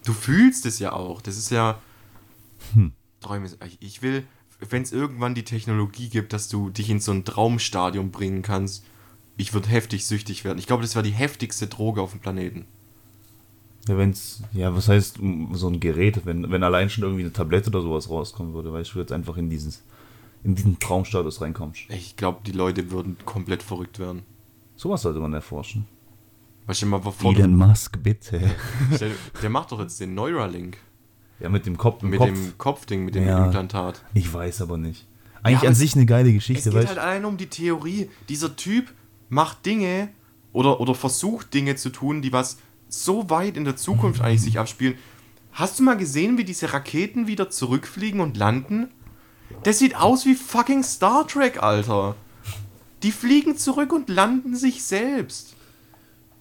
[0.05, 1.21] Du fühlst es ja auch.
[1.21, 1.79] Das ist ja.
[2.73, 2.93] Hm.
[3.21, 3.49] Träume.
[3.79, 4.25] Ich will,
[4.69, 8.85] wenn es irgendwann die Technologie gibt, dass du dich in so ein Traumstadium bringen kannst,
[9.37, 10.57] ich würde heftig süchtig werden.
[10.57, 12.65] Ich glaube, das wäre die heftigste Droge auf dem Planeten.
[13.87, 15.19] Ja, wenn's, ja, was heißt
[15.53, 18.93] so ein Gerät, wenn, wenn allein schon irgendwie eine Tablette oder sowas rauskommen würde, weißt
[18.93, 19.83] du, jetzt einfach in dieses,
[20.43, 21.83] in diesen Traumstatus reinkommst.
[21.89, 24.23] Ich glaube, die Leute würden komplett verrückt werden.
[24.75, 25.85] Sowas sollte man erforschen.
[26.67, 28.39] Weißt du mal, vor Elon Musk, bitte.
[29.41, 30.77] Der macht doch jetzt den Neuralink.
[31.39, 32.03] Ja, mit dem Kopf.
[32.03, 32.27] Mit Kopf.
[32.27, 34.03] dem Kopfding, mit dem ja, Implantat.
[34.13, 35.07] Ich weiß aber nicht.
[35.41, 36.69] Eigentlich ja, an sich eine geile Geschichte.
[36.69, 38.09] Es geht halt allein um die Theorie.
[38.27, 38.93] Dieser Typ
[39.29, 40.09] macht Dinge
[40.51, 42.57] oder, oder versucht Dinge zu tun, die was
[42.89, 44.95] so weit in der Zukunft eigentlich sich abspielen.
[45.51, 48.89] Hast du mal gesehen, wie diese Raketen wieder zurückfliegen und landen?
[49.63, 52.15] Das sieht aus wie fucking Star Trek, Alter.
[53.03, 55.55] Die fliegen zurück und landen sich selbst.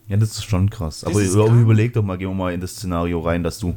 [0.09, 1.01] Ja, das ist schon krass.
[1.01, 3.75] Das Aber überleg doch mal, gehen wir mal in das Szenario rein, dass du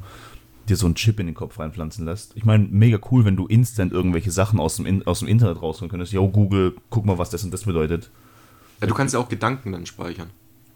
[0.70, 2.32] dir so einen Chip in den Kopf reinpflanzen lässt.
[2.36, 5.90] Ich meine, mega cool, wenn du instant irgendwelche Sachen aus dem, aus dem Internet rausholen
[5.90, 6.14] könntest.
[6.14, 8.10] Yo, Google, guck mal, was das und das bedeutet.
[8.80, 10.30] Ja, du kannst ja auch Gedanken dann speichern.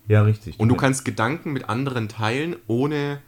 [0.07, 0.59] Ja, richtig.
[0.59, 3.21] Und du kannst Gedanken mit anderen teilen, ohne.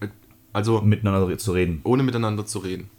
[0.00, 0.08] Äh,
[0.52, 0.80] also.
[0.80, 1.80] Miteinander zu reden.
[1.84, 2.90] Ohne miteinander zu reden.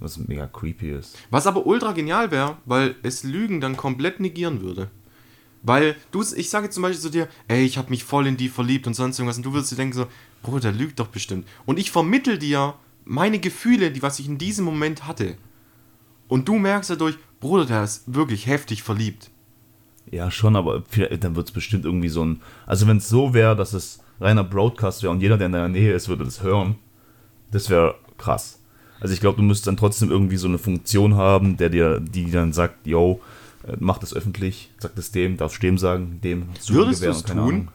[0.00, 1.18] Was mega creepy ist.
[1.30, 4.90] Was aber ultra genial wäre, weil es Lügen dann komplett negieren würde.
[5.62, 8.48] Weil du, ich sage zum Beispiel zu dir, ey, ich habe mich voll in die
[8.48, 10.06] verliebt und sonst irgendwas, und du würdest dir denken so,
[10.42, 11.46] Bruder, der lügt doch bestimmt.
[11.66, 15.36] Und ich vermittel dir meine Gefühle, die was ich in diesem Moment hatte.
[16.28, 19.30] Und du merkst dadurch, Bruder, der ist wirklich heftig verliebt.
[20.10, 20.82] Ja, schon, aber
[21.20, 22.40] dann wird es bestimmt irgendwie so ein.
[22.66, 25.68] Also, wenn es so wäre, dass es reiner Broadcast wäre und jeder, der in deiner
[25.68, 26.76] Nähe ist, würde das hören,
[27.50, 28.58] das wäre krass.
[29.00, 32.30] Also ich glaube, du müsstest dann trotzdem irgendwie so eine Funktion haben, der dir, die
[32.30, 33.20] dann sagt, yo,
[33.66, 37.38] äh, mach das öffentlich, sag das dem, darfst dem sagen, dem Würdest du es tun?
[37.38, 37.68] Ahnung.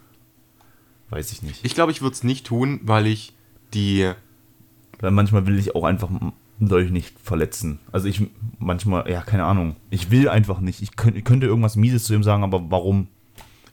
[1.10, 1.63] Weiß ich nicht.
[1.63, 3.34] Ich glaube, ich würde es nicht tun, weil ich
[3.74, 4.12] die.
[5.00, 6.10] Weil manchmal will ich auch einfach
[6.67, 7.80] Leute nicht verletzen.
[7.91, 8.21] Also ich
[8.60, 9.76] manchmal, ja, keine Ahnung.
[9.89, 10.82] Ich will einfach nicht.
[10.82, 13.08] Ich könnte, ich könnte irgendwas Mieses zu ihm sagen, aber warum?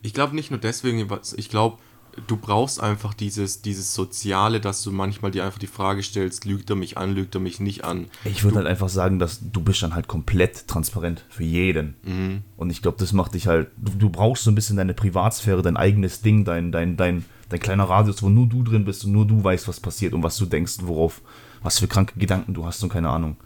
[0.02, 1.78] Ich glaube nicht nur deswegen, ich glaube,
[2.26, 6.70] du brauchst einfach dieses, dieses Soziale, dass du manchmal dir einfach die Frage stellst, lügt
[6.70, 8.06] er mich an, lügt er mich nicht an.
[8.24, 11.94] Ich würde halt einfach sagen, dass du bist dann halt komplett transparent für jeden.
[12.02, 12.42] Mhm.
[12.56, 15.62] Und ich glaube, das macht dich halt, du, du brauchst so ein bisschen deine Privatsphäre,
[15.62, 19.12] dein eigenes Ding, dein, dein, dein, dein kleiner Radius, wo nur du drin bist und
[19.12, 21.22] nur du weißt, was passiert und was du denkst, worauf,
[21.62, 23.36] was für kranke Gedanken du hast und keine Ahnung.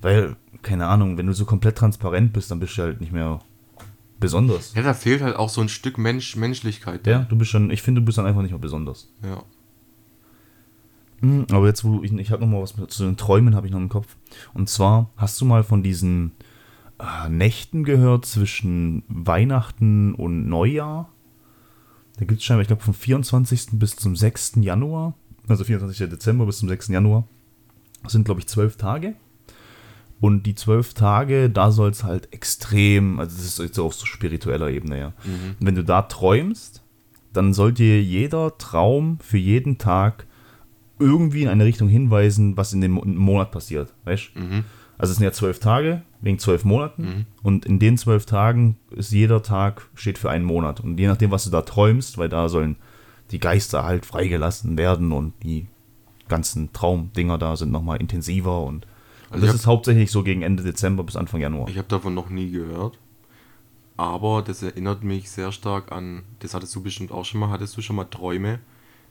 [0.00, 3.40] Weil, keine Ahnung, wenn du so komplett transparent bist, dann bist du halt nicht mehr
[4.18, 4.74] besonders.
[4.74, 7.06] Ja, da fehlt halt auch so ein Stück Mensch, Menschlichkeit.
[7.06, 9.08] Ja, du bist schon, ich finde, du bist dann einfach nicht mehr besonders.
[9.24, 9.42] ja.
[11.20, 13.72] Mhm, Aber jetzt, wo ich, ich habe noch mal was zu den Träumen, habe ich
[13.72, 14.16] noch im Kopf.
[14.54, 16.32] Und zwar, hast du mal von diesen
[16.98, 21.08] äh, Nächten gehört zwischen Weihnachten und Neujahr?
[22.18, 23.68] Da gibt es scheinbar, ich glaube, vom 24.
[23.74, 24.54] bis zum 6.
[24.62, 25.14] Januar,
[25.48, 26.08] also 24.
[26.08, 26.88] Dezember bis zum 6.
[26.88, 27.24] Januar,
[28.02, 29.14] das sind, glaube ich, zwölf Tage.
[30.20, 34.06] Und die zwölf Tage, da soll es halt extrem, also das ist jetzt auf so
[34.06, 35.08] spiritueller Ebene, ja.
[35.24, 35.56] Mhm.
[35.58, 36.82] Wenn du da träumst,
[37.32, 40.26] dann soll dir jeder Traum für jeden Tag
[41.00, 44.64] irgendwie in eine Richtung hinweisen, was in dem Mo- Monat passiert, weißt Mhm.
[44.98, 47.02] Also es sind ja zwölf Tage, wegen zwölf Monaten.
[47.02, 47.26] Mhm.
[47.42, 50.78] Und in den zwölf Tagen ist jeder Tag steht für einen Monat.
[50.78, 52.76] Und je nachdem, was du da träumst, weil da sollen
[53.32, 55.66] die Geister halt freigelassen werden und die
[56.28, 60.42] ganzen Traumdinger da sind nochmal intensiver und, und Also das hab- ist hauptsächlich so gegen
[60.42, 61.68] Ende Dezember bis Anfang Januar.
[61.68, 62.98] Ich habe davon noch nie gehört.
[63.96, 67.76] Aber das erinnert mich sehr stark an, das hattest du bestimmt auch schon mal, hattest
[67.76, 68.58] du schon mal Träume,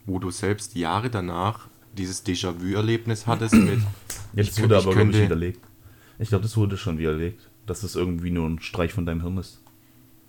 [0.06, 3.78] wo du selbst Jahre danach dieses Déjà-vu-Erlebnis hattest mit,
[4.34, 5.60] Jetzt ich wurde aber ich glaube ich könnte- widerlegt.
[6.18, 9.38] Ich glaube, das wurde schon widerlegt, dass das irgendwie nur ein Streich von deinem Hirn
[9.38, 9.60] ist.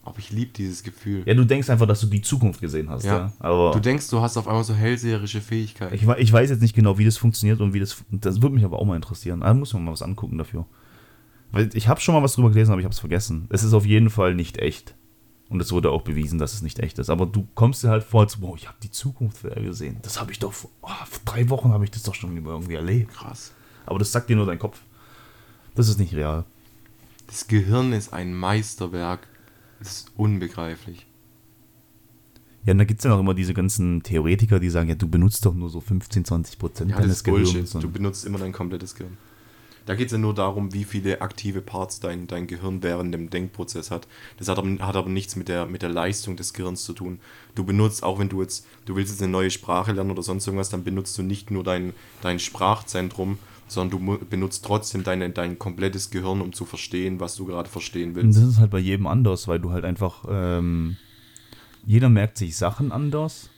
[0.03, 1.23] Aber ich liebe dieses Gefühl.
[1.25, 3.17] Ja, du denkst einfach, dass du die Zukunft gesehen hast, ja.
[3.17, 3.33] Ja.
[3.39, 5.95] Aber Du denkst, du hast auf einmal so hellseherische Fähigkeiten.
[5.95, 8.03] ich, ich weiß jetzt nicht genau, wie das funktioniert und wie das.
[8.11, 9.41] Das würde mich aber auch mal interessieren.
[9.41, 10.65] Da muss man mal was angucken dafür.
[11.51, 13.45] Weil ich habe schon mal was drüber gelesen, aber ich habe es vergessen.
[13.49, 14.95] Es ist auf jeden Fall nicht echt.
[15.49, 17.09] Und es wurde auch bewiesen, dass es nicht echt ist.
[17.11, 19.97] Aber du kommst dir halt vor, als, wow, ich habe die Zukunft gesehen.
[20.01, 22.73] Das habe ich doch vor, oh, vor drei Wochen habe ich das doch schon irgendwie
[22.73, 23.13] erlebt.
[23.13, 23.51] Krass.
[23.85, 24.81] Aber das sagt dir nur dein Kopf.
[25.75, 26.43] Das ist nicht real.
[27.27, 29.27] Das Gehirn ist ein Meisterwerk.
[29.87, 31.05] Ist unbegreiflich.
[32.65, 35.07] Ja, und da gibt es ja noch immer diese ganzen Theoretiker, die sagen, ja, du
[35.07, 37.53] benutzt doch nur so 15, 20 Prozent Ja, das deines ist Bullshit.
[37.53, 37.71] Gehirns.
[37.73, 39.17] Du benutzt immer dein komplettes Gehirn.
[39.85, 43.29] Da geht es ja nur darum, wie viele aktive Parts dein, dein Gehirn während dem
[43.29, 44.07] Denkprozess hat.
[44.37, 47.19] Das hat aber, hat aber nichts mit der, mit der Leistung des Gehirns zu tun.
[47.53, 50.47] Du benutzt, auch wenn du jetzt, du willst jetzt eine neue Sprache lernen oder sonst
[50.47, 51.91] irgendwas, dann benutzt du nicht nur dein,
[52.21, 53.39] dein Sprachzentrum,
[53.73, 58.09] sondern du benutzt trotzdem deine, dein komplettes Gehirn, um zu verstehen, was du gerade verstehen
[58.11, 58.37] Und willst.
[58.39, 60.97] das ist halt bei jedem anders, weil du halt einfach, ähm,
[61.85, 63.49] jeder merkt sich Sachen anders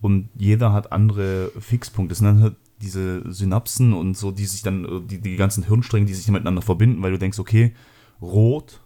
[0.00, 2.10] und jeder hat andere Fixpunkte.
[2.12, 5.64] Das sind dann halt diese Synapsen und so, die sich dann, äh, die, die ganzen
[5.64, 7.74] Hirnstränge, die sich miteinander verbinden, weil du denkst, okay,
[8.20, 8.80] rot,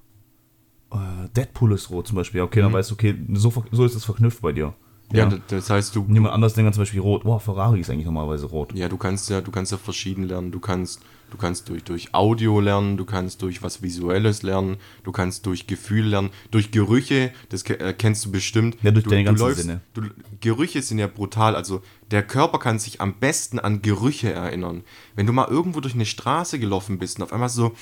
[0.92, 2.75] äh, Deadpool ist rot zum Beispiel, okay, dann Mhm.
[2.77, 4.75] weißt du, okay, so, so ist es verknüpft bei dir.
[5.12, 5.38] Ja, Ja.
[5.49, 8.47] das heißt, du, Und jemand anders denkt zum Beispiel rot, wow, Ferrari ist eigentlich normalerweise
[8.47, 8.75] rot.
[8.75, 10.53] Ja, du kannst ja, du kannst ja verschieden lernen.
[10.53, 15.12] Du kannst, du kannst durch, durch Audio lernen, du kannst durch was Visuelles lernen, du
[15.12, 18.77] kannst durch Gefühl lernen, durch Gerüche, das ke- äh, kennst du bestimmt.
[18.83, 19.81] Ja, durch du, deine du ganzen läufst, Sinne.
[19.94, 20.03] Du,
[20.42, 21.57] Gerüche sind ja brutal.
[21.57, 24.83] Also der Körper kann sich am besten an Gerüche erinnern.
[25.16, 27.73] Wenn du mal irgendwo durch eine Straße gelaufen bist und auf einmal so,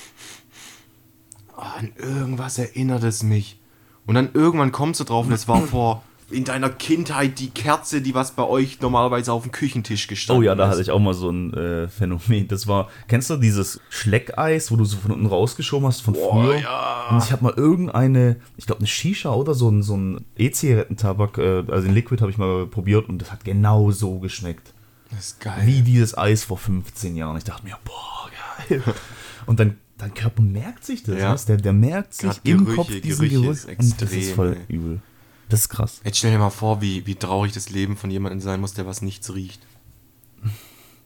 [1.56, 3.58] oh, an irgendwas erinnert es mich.
[4.06, 8.02] Und dann irgendwann kommst du drauf und es war vor in deiner Kindheit die Kerze,
[8.02, 10.70] die was bei euch normalerweise auf dem Küchentisch gestanden Oh ja, da ist.
[10.72, 12.48] hatte ich auch mal so ein äh, Phänomen.
[12.48, 16.56] Das war, kennst du dieses Schleckeis, wo du so von unten rausgeschoben hast von früher?
[16.58, 17.08] ja.
[17.10, 21.38] Und ich habe mal irgendeine, ich glaube eine Shisha oder so ein, so ein E-Zigarettentabak,
[21.38, 24.72] äh, also den Liquid habe ich mal probiert und das hat genau so geschmeckt.
[25.10, 25.62] Das ist geil.
[25.64, 27.36] Wie dieses Eis vor 15 Jahren.
[27.36, 28.28] Ich dachte mir, boah,
[28.68, 28.82] geil.
[29.46, 31.32] Und dann, dein Körper merkt sich das, Ja.
[31.32, 31.46] was?
[31.46, 33.52] Der, der merkt sich Grad im Gerüche, Kopf diesen Gerüche Geruch.
[33.52, 34.74] ist und das ist extrem, voll ey.
[34.76, 35.00] übel.
[35.48, 36.00] Das ist krass.
[36.04, 38.87] Jetzt stell dir mal vor, wie, wie traurig das Leben von jemandem sein muss, der
[38.87, 39.61] was nichts riecht.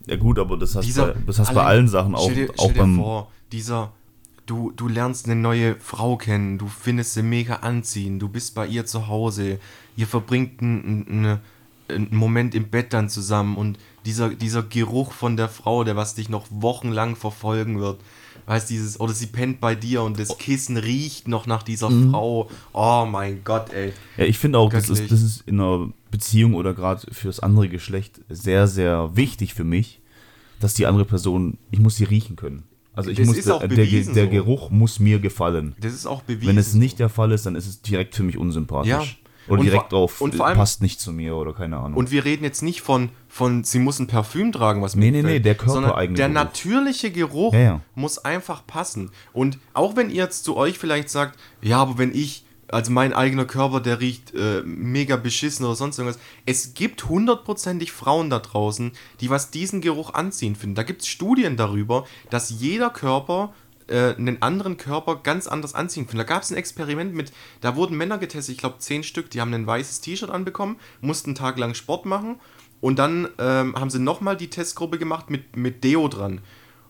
[0.07, 2.47] Ja gut, aber das hast, Dieser- bei, das hast bei allein- allen Sachen auch, Stell
[2.47, 2.97] dir, auch stell dir beim...
[2.97, 3.93] vor, dieser,
[4.47, 8.67] du, du lernst eine neue Frau kennen, du findest sie mega anziehend, du bist bei
[8.67, 9.59] ihr zu Hause,
[9.97, 11.39] ihr verbringt einen, einen,
[11.89, 16.15] einen Moment im Bett dann zusammen und dieser, dieser Geruch von der Frau, der was
[16.15, 18.01] dich noch wochenlang verfolgen wird,
[18.47, 22.11] weißt dieses, oder sie pennt bei dir und das Kissen riecht noch nach dieser Mhm.
[22.11, 22.51] Frau.
[22.73, 23.93] Oh mein Gott, ey.
[24.17, 27.69] Ja, ich finde auch, das ist, das ist in einer Beziehung oder gerade fürs andere
[27.69, 30.01] Geschlecht sehr, sehr wichtig für mich,
[30.61, 32.65] dass die andere Person, ich muss sie riechen können.
[32.93, 34.31] Also ich Das muss, der, der, bewiesen der so.
[34.31, 35.75] Geruch muss mir gefallen.
[35.81, 36.49] Das ist auch bewiesen.
[36.49, 38.91] Wenn es nicht der Fall ist, dann ist es direkt für mich unsympathisch.
[38.91, 39.05] Ja.
[39.49, 41.95] Oder Und direkt vor- auf, und vor allem- passt nicht zu mir oder keine Ahnung.
[41.99, 45.11] Und wir reden jetzt nicht von, von sie muss ein Parfüm tragen, was mir Nee,
[45.11, 46.35] nee, gefällt, nee, der sondern körpereigene Der Geruch.
[46.45, 47.81] natürliche Geruch Ja, ja.
[47.95, 49.11] muss einfach passen.
[49.33, 53.13] Und auch wenn ihr jetzt zu euch vielleicht sagt, ja, aber wenn ich, also mein
[53.13, 56.21] eigener Körper, der riecht äh, mega beschissen oder sonst irgendwas.
[56.47, 60.77] Es gibt hundertprozentig Frauen da draußen, die was diesen Geruch anziehen finden.
[60.77, 63.53] Da gibt es Studien darüber, dass jeder Körper
[63.91, 66.19] äh, einen anderen Körper ganz anders anziehen finden.
[66.19, 69.41] Da gab es ein Experiment mit, da wurden Männer getestet, ich glaube zehn Stück, die
[69.41, 72.41] haben ein weißes T-Shirt anbekommen, mussten einen Tag lang Sport machen
[72.81, 76.41] und dann ähm, haben sie nochmal die Testgruppe gemacht mit, mit Deo dran.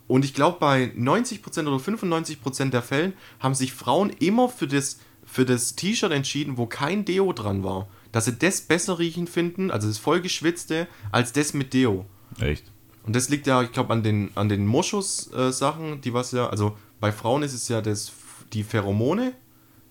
[0.06, 4.98] Und ich glaube, bei 90% oder 95% der Fällen haben sich Frauen immer für das,
[5.24, 7.88] für das T-Shirt entschieden, wo kein Deo dran war.
[8.10, 12.06] Dass sie das besser riechen finden, also das vollgeschwitzte, als das mit Deo.
[12.40, 12.72] Echt?
[13.06, 16.76] Und das liegt ja, ich glaube, an den, an den Moschus-Sachen, die was ja, also
[17.00, 18.12] bei Frauen ist es ja das,
[18.52, 19.32] die Pheromone,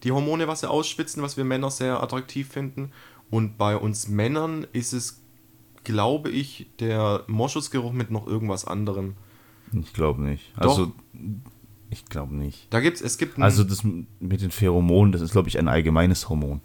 [0.03, 2.91] die Hormone, was sie ausschwitzen, was wir Männer sehr attraktiv finden.
[3.29, 5.21] Und bei uns Männern ist es,
[5.83, 9.15] glaube ich, der Moschusgeruch mit noch irgendwas anderem.
[9.73, 10.53] Ich glaube nicht.
[10.59, 10.69] Doch.
[10.69, 10.93] Also,
[11.91, 12.67] ich glaube nicht.
[12.73, 16.29] Da gibt's, es gibt Also das mit den Pheromonen, das ist, glaube ich, ein allgemeines
[16.29, 16.61] Hormon.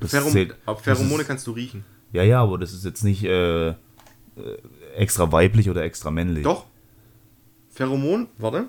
[0.00, 1.84] Das Pherom zählt- Pheromone ist, kannst du riechen.
[2.12, 3.74] Ja, ja, aber das ist jetzt nicht äh, äh,
[4.96, 6.44] extra weiblich oder extra männlich.
[6.44, 6.66] Doch.
[7.70, 8.68] Pheromon, warte.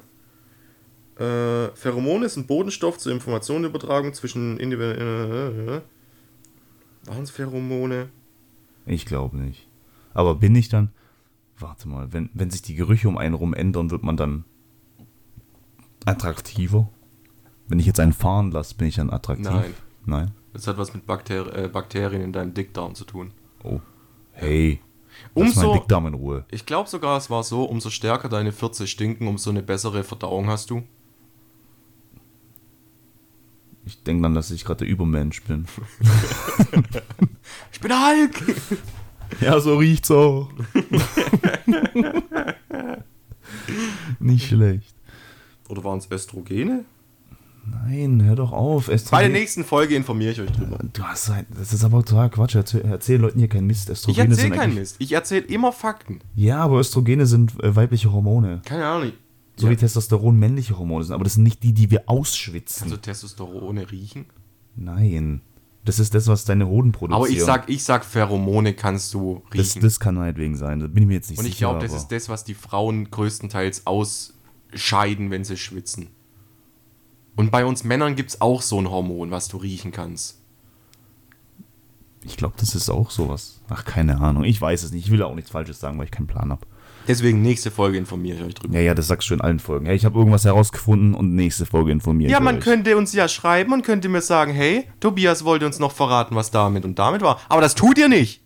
[1.17, 5.81] Äh, Pheromon ist ein Bodenstoff zur Informationenübertragung zwischen individuellen.
[7.05, 8.09] Waren es Pheromone?
[8.85, 9.67] Ich glaube nicht.
[10.13, 10.91] Aber bin ich dann.
[11.57, 14.43] Warte mal, wenn, wenn sich die Gerüche um einen rum ändern, wird man dann
[16.05, 16.89] attraktiver?
[17.67, 19.45] Wenn ich jetzt einen fahren lasse, bin ich dann attraktiv?
[19.45, 19.73] Nein.
[20.05, 20.31] Nein?
[20.53, 23.31] Das hat was mit Bakter äh, Bakterien in deinem Dickdarm zu tun.
[23.63, 23.79] Oh.
[24.33, 24.81] Hey.
[25.33, 26.45] Lass Umso, meinen Dickdarm in Ruhe.
[26.51, 30.47] ich glaube sogar, es war so, umso stärker deine 40 stinken, umso eine bessere Verdauung
[30.47, 30.83] hast du.
[33.85, 35.65] Ich denke dann, dass ich gerade der Übermensch bin.
[37.71, 38.41] Ich bin Hulk!
[39.41, 40.49] Ja, so riecht's auch.
[44.19, 44.95] Nicht schlecht.
[45.69, 46.85] Oder waren es Östrogene?
[47.67, 48.85] Nein, hör doch auf.
[48.87, 50.77] Bei der Östrogen- nächsten Folge informiere ich euch drüber.
[50.93, 52.55] Du hast halt, das ist aber total Quatsch.
[52.55, 53.85] Erzähl, erzähl Leuten hier keinen Mist.
[53.89, 54.95] Ich Östrogene erzähle sind keinen Mist.
[54.99, 56.19] Ich erzähle immer Fakten.
[56.35, 58.61] Ja, aber Östrogene sind äh, weibliche Hormone.
[58.65, 59.11] Keine Ahnung.
[59.57, 59.71] So Ja.
[59.71, 61.13] wie Testosteron männliche Hormone sind.
[61.13, 62.81] Aber das sind nicht die, die wir ausschwitzen.
[62.89, 64.25] Kannst du Testosterone riechen?
[64.75, 65.41] Nein.
[65.85, 67.21] Das ist das, was deine Hoden produzieren.
[67.21, 69.81] Aber ich sag, ich sag, Pheromone kannst du das, riechen.
[69.83, 70.79] das kann meinetwegen sein.
[70.79, 71.69] Da bin ich mir jetzt nicht Und ich sicher.
[71.69, 76.07] glaube, das ist das, was die Frauen größtenteils ausscheiden, wenn sie schwitzen.
[77.35, 80.39] Und bei uns Männern gibt es auch so ein Hormon, was du riechen kannst.
[82.23, 83.61] Ich glaube, das ist auch sowas.
[83.69, 84.43] Ach, keine Ahnung.
[84.45, 85.05] Ich weiß es nicht.
[85.05, 86.65] Ich will auch nichts Falsches sagen, weil ich keinen Plan habe.
[87.07, 88.73] Deswegen nächste Folge informiere ich euch drüber.
[88.75, 89.85] Ja, ja, das sagst du in allen Folgen.
[89.85, 92.63] Hey, ich habe irgendwas herausgefunden und nächste Folge informiere Ja, ich man euch.
[92.63, 96.51] könnte uns ja schreiben und könnte mir sagen, hey, Tobias wollte uns noch verraten, was
[96.51, 97.39] damit und damit war.
[97.49, 98.41] Aber das tut ihr nicht.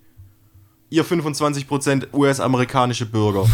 [0.90, 3.46] Ihr 25% US-amerikanische Bürger.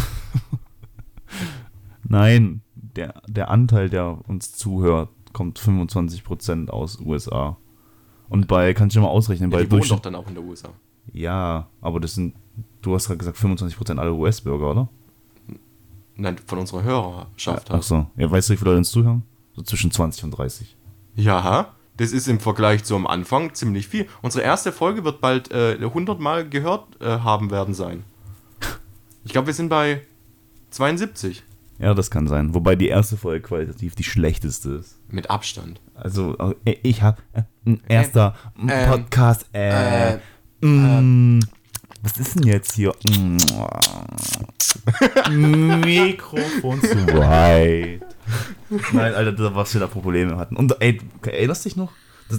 [2.08, 7.58] Nein, der, der Anteil, der uns zuhört, kommt 25% aus USA.
[8.28, 10.34] Und bei, kann ich ja mal ausrechnen, Ja, bei die wohnen doch dann auch in
[10.34, 10.70] der USA.
[11.12, 12.34] Ja, aber das sind,
[12.82, 14.88] du hast gerade gesagt, 25% aller US-Bürger, oder?
[16.16, 17.68] Nein, von unserer Hörerschaft.
[17.68, 17.84] Ach halt.
[17.84, 18.06] so.
[18.16, 19.22] Ja, weißt du, wie viele Leute uns zuhören?
[19.54, 20.76] So zwischen 20 und 30.
[21.14, 24.06] Ja, das ist im Vergleich zum Anfang ziemlich viel.
[24.22, 28.04] Unsere erste Folge wird bald äh, 100 Mal gehört äh, haben werden sein.
[29.24, 30.02] Ich glaube, wir sind bei
[30.70, 31.42] 72
[31.78, 32.54] Ja, das kann sein.
[32.54, 34.98] Wobei die erste Folge qualitativ die schlechteste ist.
[35.08, 35.80] mit Abstand.
[35.94, 39.46] Also, äh, ich habe äh, ein erster ähm, Podcast.
[39.52, 40.18] Äh, äh,
[40.60, 41.40] mm,
[42.06, 42.94] was ist denn jetzt hier?
[45.28, 48.02] Mikrofon zu weit.
[48.92, 50.56] Nein, Alter, da was wir da für Probleme hatten.
[50.56, 51.92] Und ey, erinnerst dich noch?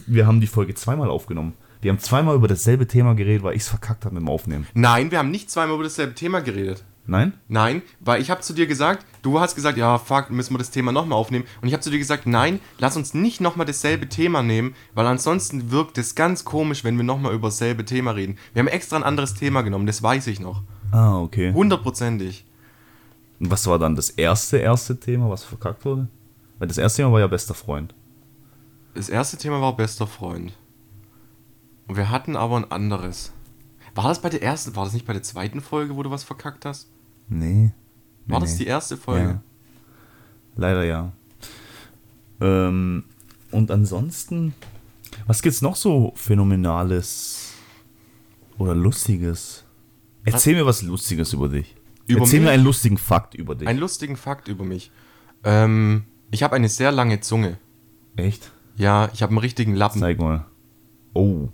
[0.06, 1.54] Wir haben die Folge zweimal aufgenommen.
[1.82, 4.68] Wir haben zweimal über dasselbe Thema geredet, weil ich es verkackt habe mit dem Aufnehmen.
[4.74, 6.84] Nein, wir haben nicht zweimal über dasselbe Thema geredet.
[7.10, 7.34] Nein?
[7.48, 10.72] Nein, weil ich habe zu dir gesagt, du hast gesagt, ja, fuck, müssen wir das
[10.72, 11.46] Thema nochmal aufnehmen.
[11.62, 15.08] Und ich habe zu dir gesagt, nein, lass uns nicht nochmal dasselbe Thema nehmen, weil
[15.08, 18.38] ansonsten wirkt es ganz komisch, wenn wir nochmal über dasselbe Thema reden.
[18.54, 20.64] Wir haben extra ein anderes Thema genommen, das weiß ich noch.
[20.92, 21.54] Ah, okay.
[21.54, 22.46] Hundertprozentig.
[23.40, 26.10] Und was war dann das erste, erste Thema, was verkackt wurde?
[26.60, 27.96] Weil das erste Thema war ja bester Freund.
[28.96, 30.52] Das erste Thema war bester Freund.
[31.88, 33.32] Und wir hatten aber ein anderes.
[33.96, 36.24] War das bei der ersten, war das nicht bei der zweiten Folge, wo du was
[36.24, 36.90] verkackt hast?
[37.30, 37.72] Nee.
[38.26, 38.66] War Nee, das nee.
[38.66, 39.30] die erste Folge?
[39.30, 39.42] Ja.
[40.56, 41.12] Leider ja.
[42.42, 43.04] Ähm,
[43.52, 44.54] und ansonsten,
[45.26, 47.54] was gibt's noch so Phänomenales
[48.58, 49.64] oder Lustiges?
[50.26, 51.76] Erzähl mir was Lustiges über dich.
[52.08, 52.54] Über Erzähl mir mich?
[52.54, 53.68] einen lustigen Fakt über dich.
[53.68, 54.92] Einen lustigen Fakt über mich.
[55.44, 57.58] Ähm, ich habe eine sehr lange Zunge.
[58.16, 58.52] Echt?
[58.76, 60.00] Ja, ich habe einen richtigen Lappen.
[60.02, 60.46] Zeig mal.
[61.14, 61.50] Oh.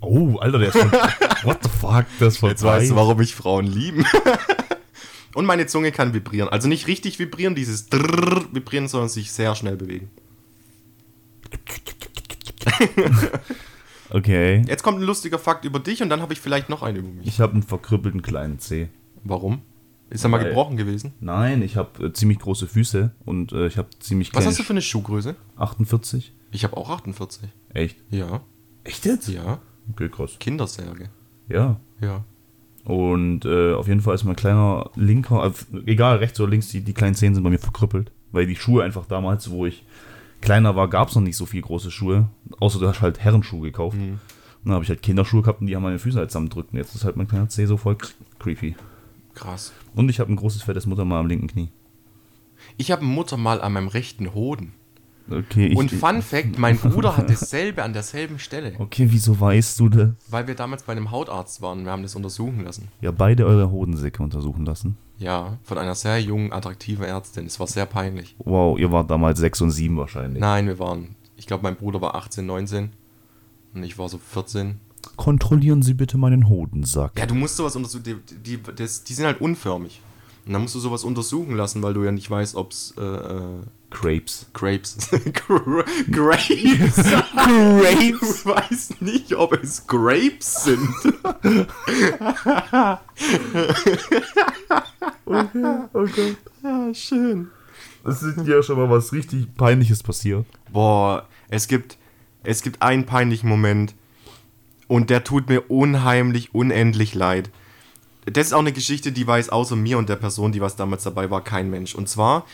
[0.00, 0.92] Oh, Alter, der ist schon.
[1.44, 2.06] What the fuck?
[2.20, 4.04] Das ist voll Jetzt weißt du, warum mich Frauen lieben.
[5.38, 6.48] Und meine Zunge kann vibrieren.
[6.48, 10.10] Also nicht richtig vibrieren, dieses Drrrr vibrieren, sondern sich sehr schnell bewegen.
[14.10, 14.64] Okay.
[14.66, 17.08] Jetzt kommt ein lustiger Fakt über dich und dann habe ich vielleicht noch einen über
[17.08, 17.26] mich.
[17.26, 18.88] Ich habe einen verkrüppelten kleinen Zeh.
[19.22, 19.60] Warum?
[20.08, 21.12] Ist er mal gebrochen gewesen?
[21.20, 24.58] Nein, ich habe äh, ziemlich große Füße und äh, ich habe ziemlich Was kleine hast
[24.58, 25.36] du für eine Schuhgröße?
[25.56, 26.32] 48.
[26.52, 27.50] Ich habe auch 48.
[27.74, 27.98] Echt?
[28.10, 28.40] Ja.
[28.84, 29.28] Echt jetzt?
[29.28, 29.60] Ja.
[29.92, 30.36] Okay, krass.
[30.40, 31.10] Kindersärge.
[31.50, 31.78] Ja.
[32.00, 32.24] Ja.
[32.88, 36.80] Und äh, auf jeden Fall ist mein kleiner linker, äh, egal rechts oder links, die,
[36.80, 38.10] die kleinen Zehen sind bei mir verkrüppelt.
[38.32, 39.84] Weil die Schuhe einfach damals, wo ich
[40.40, 42.28] kleiner war, gab es noch nicht so viel große Schuhe.
[42.60, 43.96] Außer du hast halt Herrenschuhe gekauft.
[43.98, 44.18] Und
[44.64, 46.72] dann habe ich halt Kinderschuhe gehabt und die haben meine Füße halt zusammendrückt.
[46.72, 48.74] Und jetzt ist halt mein kleiner Zeh so voll cr- creepy.
[49.34, 49.72] Krass.
[49.94, 51.68] Und ich habe ein großes fettes Muttermal am linken Knie.
[52.76, 54.72] Ich habe ein Muttermal an meinem rechten Hoden.
[55.30, 58.72] Okay, ich, Und Fun Fact, mein Bruder hat dasselbe an derselben Stelle.
[58.78, 60.10] Okay, wieso weißt du das?
[60.28, 61.84] Weil wir damals bei einem Hautarzt waren.
[61.84, 62.88] Wir haben das untersuchen lassen.
[63.00, 64.96] Ja, beide eure Hodensäcke untersuchen lassen.
[65.18, 67.46] Ja, von einer sehr jungen, attraktiven Ärztin.
[67.46, 68.36] Es war sehr peinlich.
[68.38, 70.40] Wow, ihr wart damals 6 und 7 wahrscheinlich.
[70.40, 72.90] Nein, wir waren, ich glaube, mein Bruder war 18, 19
[73.74, 74.78] und ich war so 14.
[75.16, 77.18] Kontrollieren Sie bitte meinen Hodensack.
[77.18, 78.16] Ja, du musst sowas untersuchen, die,
[78.56, 80.00] die, das, die sind halt unförmig.
[80.46, 83.02] Und dann musst du sowas untersuchen lassen, weil du ja nicht weißt, ob es äh,
[83.90, 84.46] Grapes.
[84.52, 86.96] Gra- Grapes.
[86.96, 86.96] Grapes?
[88.42, 90.88] Du weißt nicht, ob es Grapes sind.
[95.26, 96.36] Oh Gott.
[96.62, 97.50] Ja, schön.
[98.04, 100.46] Es ist ja schon mal was richtig Peinliches passiert.
[100.72, 101.98] Boah, es gibt,
[102.42, 103.94] es gibt einen peinlichen Moment
[104.86, 107.50] und der tut mir unheimlich, unendlich leid.
[108.26, 111.02] Das ist auch eine Geschichte, die weiß außer mir und der Person, die was damals
[111.04, 111.94] dabei war, kein Mensch.
[111.94, 112.44] Und zwar,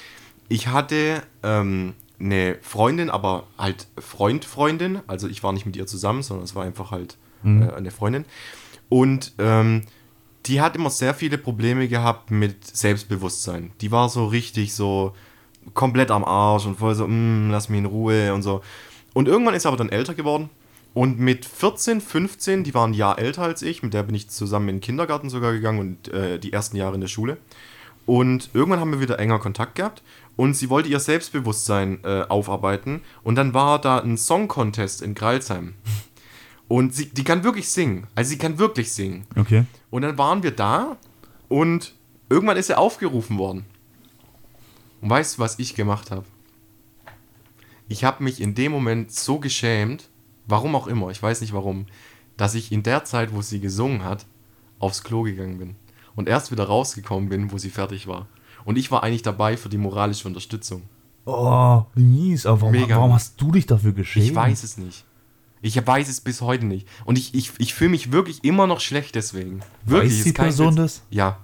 [0.48, 5.00] ich hatte ähm, eine Freundin, aber halt Freund, Freundin.
[5.06, 8.24] Also ich war nicht mit ihr zusammen, sondern es war einfach halt äh, eine Freundin.
[8.88, 9.82] Und ähm,
[10.46, 13.72] die hat immer sehr viele Probleme gehabt mit Selbstbewusstsein.
[13.80, 15.14] Die war so richtig so
[15.72, 18.60] komplett am Arsch und voll so, "Mm, lass mich in Ruhe und so.
[19.14, 20.50] Und irgendwann ist sie aber dann älter geworden.
[20.92, 24.28] Und mit 14, 15, die war ein Jahr älter als ich, mit der bin ich
[24.28, 27.38] zusammen in den Kindergarten sogar gegangen und äh, die ersten Jahre in der Schule.
[28.06, 30.02] Und irgendwann haben wir wieder enger Kontakt gehabt
[30.36, 33.02] und sie wollte ihr Selbstbewusstsein äh, aufarbeiten.
[33.22, 35.74] Und dann war da ein Song-Contest in Greilsheim.
[36.66, 38.06] Und sie, die kann wirklich singen.
[38.14, 39.26] Also sie kann wirklich singen.
[39.36, 39.64] Okay.
[39.90, 40.96] Und dann waren wir da
[41.48, 41.94] und
[42.28, 43.64] irgendwann ist er aufgerufen worden.
[45.00, 46.24] Und weißt du, was ich gemacht habe?
[47.88, 50.08] Ich habe mich in dem Moment so geschämt,
[50.46, 51.86] warum auch immer, ich weiß nicht warum,
[52.36, 54.24] dass ich in der Zeit, wo sie gesungen hat,
[54.78, 55.76] aufs Klo gegangen bin.
[56.16, 58.26] Und erst wieder rausgekommen bin, wo sie fertig war.
[58.64, 60.82] Und ich war eigentlich dabei für die moralische Unterstützung.
[61.26, 62.46] Oh, wie mies.
[62.46, 64.26] Aber warum, Mega warum hast du dich dafür geschämt?
[64.26, 65.04] Ich weiß es nicht.
[65.62, 66.86] Ich weiß es bis heute nicht.
[67.06, 69.60] Und ich, ich, ich fühle mich wirklich immer noch schlecht deswegen.
[69.86, 70.10] Wirklich.
[70.12, 70.76] Weiß ist die kein Person Witz.
[70.76, 71.02] das?
[71.10, 71.38] Ja,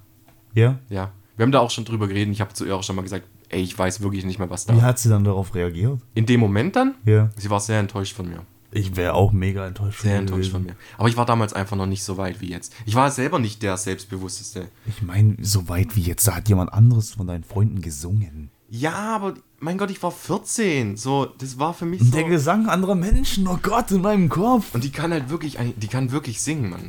[0.54, 0.78] Ja?
[0.90, 1.12] ja.
[1.36, 2.34] Wir haben da auch schon drüber geredet.
[2.34, 4.66] Ich habe zu ihr auch schon mal gesagt, ey, ich weiß wirklich nicht mehr, was
[4.66, 5.98] da Wie hat sie dann darauf reagiert?
[6.14, 7.30] In dem Moment dann, Ja.
[7.36, 8.42] sie war sehr enttäuscht von mir.
[8.72, 10.02] Ich wäre auch mega enttäuscht.
[10.02, 10.76] Sehr enttäuscht von mir.
[10.96, 12.72] Aber ich war damals einfach noch nicht so weit wie jetzt.
[12.86, 14.68] Ich war selber nicht der Selbstbewussteste.
[14.86, 18.50] Ich meine, so weit wie jetzt, da hat jemand anderes von deinen Freunden gesungen.
[18.68, 20.96] Ja, aber mein Gott, ich war 14.
[20.96, 22.10] So, das war für mich so.
[22.12, 24.72] Der Gesang anderer Menschen, oh Gott, in meinem Kopf.
[24.72, 26.88] Und die kann halt wirklich, die kann wirklich singen, Mann.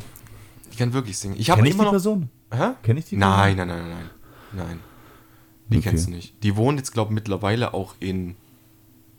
[0.71, 1.35] Die kann wirklich singen.
[1.39, 1.91] Ich habe Kenn ich immer die noch.
[1.93, 2.29] Person?
[2.53, 2.71] Hä?
[2.83, 3.89] Kenn ich die Nein, nein, nein, nein,
[4.53, 4.67] nein.
[4.67, 4.79] Nein.
[5.69, 5.89] Die Okay.
[5.89, 6.43] kennst du nicht.
[6.43, 8.35] Die wohnt jetzt, glaube ich, mittlerweile auch in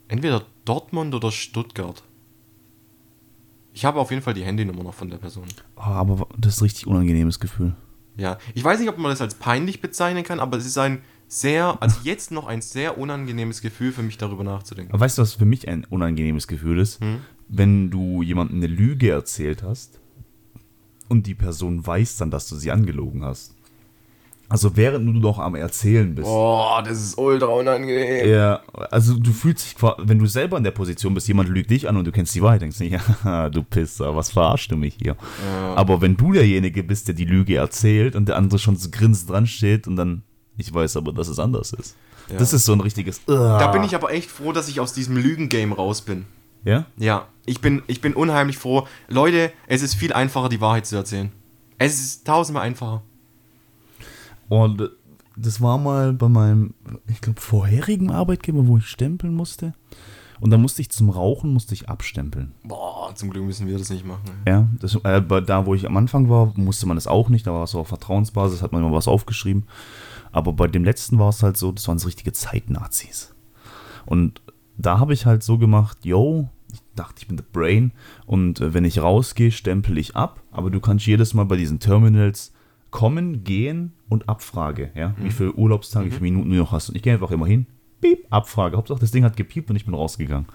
[0.07, 2.03] entweder Dortmund oder Stuttgart.
[3.73, 5.45] Ich habe auf jeden Fall die Handynummer noch von der Person.
[5.75, 7.75] Oh, aber das ist ein richtig unangenehmes Gefühl.
[8.15, 11.01] Ja, ich weiß nicht, ob man das als peinlich bezeichnen kann, aber es ist ein
[11.27, 14.93] sehr, also jetzt noch ein sehr unangenehmes Gefühl für mich darüber nachzudenken.
[14.93, 17.01] Aber weißt du, was für mich ein unangenehmes Gefühl ist?
[17.01, 17.21] Hm?
[17.47, 19.99] Wenn du jemandem eine Lüge erzählt hast
[21.09, 23.55] und die Person weiß dann, dass du sie angelogen hast.
[24.53, 26.27] Also während du noch am Erzählen bist.
[26.29, 28.29] Oh, das ist ultra unangenehm.
[28.29, 28.61] Ja,
[28.91, 31.97] also du fühlst dich, wenn du selber in der Position bist, jemand lügt dich an
[31.97, 32.83] und du kennst die Wahrheit, denkst du,
[33.23, 35.15] ja, du Pisser, was verarschst du mich hier?
[35.75, 39.31] Aber wenn du derjenige bist, der die Lüge erzählt und der andere schon so grinsend
[39.31, 40.21] dran steht und dann,
[40.55, 41.95] ich weiß aber, dass es anders ist.
[42.29, 42.37] Ja.
[42.37, 45.17] Das ist so ein richtiges, Da bin ich aber echt froh, dass ich aus diesem
[45.17, 46.25] Lügengame raus bin.
[46.63, 46.85] ja?
[46.97, 48.87] Ja, ich bin, ich bin unheimlich froh.
[49.07, 51.31] Leute, es ist viel einfacher, die Wahrheit zu erzählen.
[51.79, 53.01] Es ist tausendmal einfacher.
[54.49, 54.89] Und
[55.35, 56.73] das war mal bei meinem,
[57.07, 59.73] ich glaube, vorherigen Arbeitgeber, wo ich stempeln musste.
[60.39, 62.53] Und da musste ich zum Rauchen, musste ich abstempeln.
[62.63, 64.29] Boah, zum Glück müssen wir das nicht machen.
[64.47, 67.47] Ja, das, äh, da wo ich am Anfang war, musste man das auch nicht.
[67.47, 69.65] Da war es so auf Vertrauensbasis, hat man immer was aufgeschrieben.
[70.31, 73.33] Aber bei dem letzten war es halt so, das waren so richtige Zeitnazis.
[74.05, 74.41] Und
[74.77, 77.91] da habe ich halt so gemacht, yo, ich dachte, ich bin the Brain.
[78.25, 80.41] Und äh, wenn ich rausgehe, stempel ich ab.
[80.51, 82.52] Aber du kannst jedes Mal bei diesen Terminals
[82.93, 84.91] kommen, gehen und Abfrage.
[84.95, 85.13] Ja?
[85.17, 86.87] Wie viele Urlaubstage, wie viele Minuten du noch hast.
[86.87, 87.65] Und ich gehe einfach immer hin,
[87.99, 88.77] piep, Abfrage.
[88.77, 90.47] Hauptsache, das Ding hat gepiept und ich bin rausgegangen.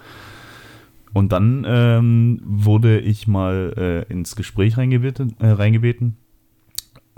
[1.13, 6.17] Und dann ähm, wurde ich mal äh, ins Gespräch reingebeten, äh, reingebeten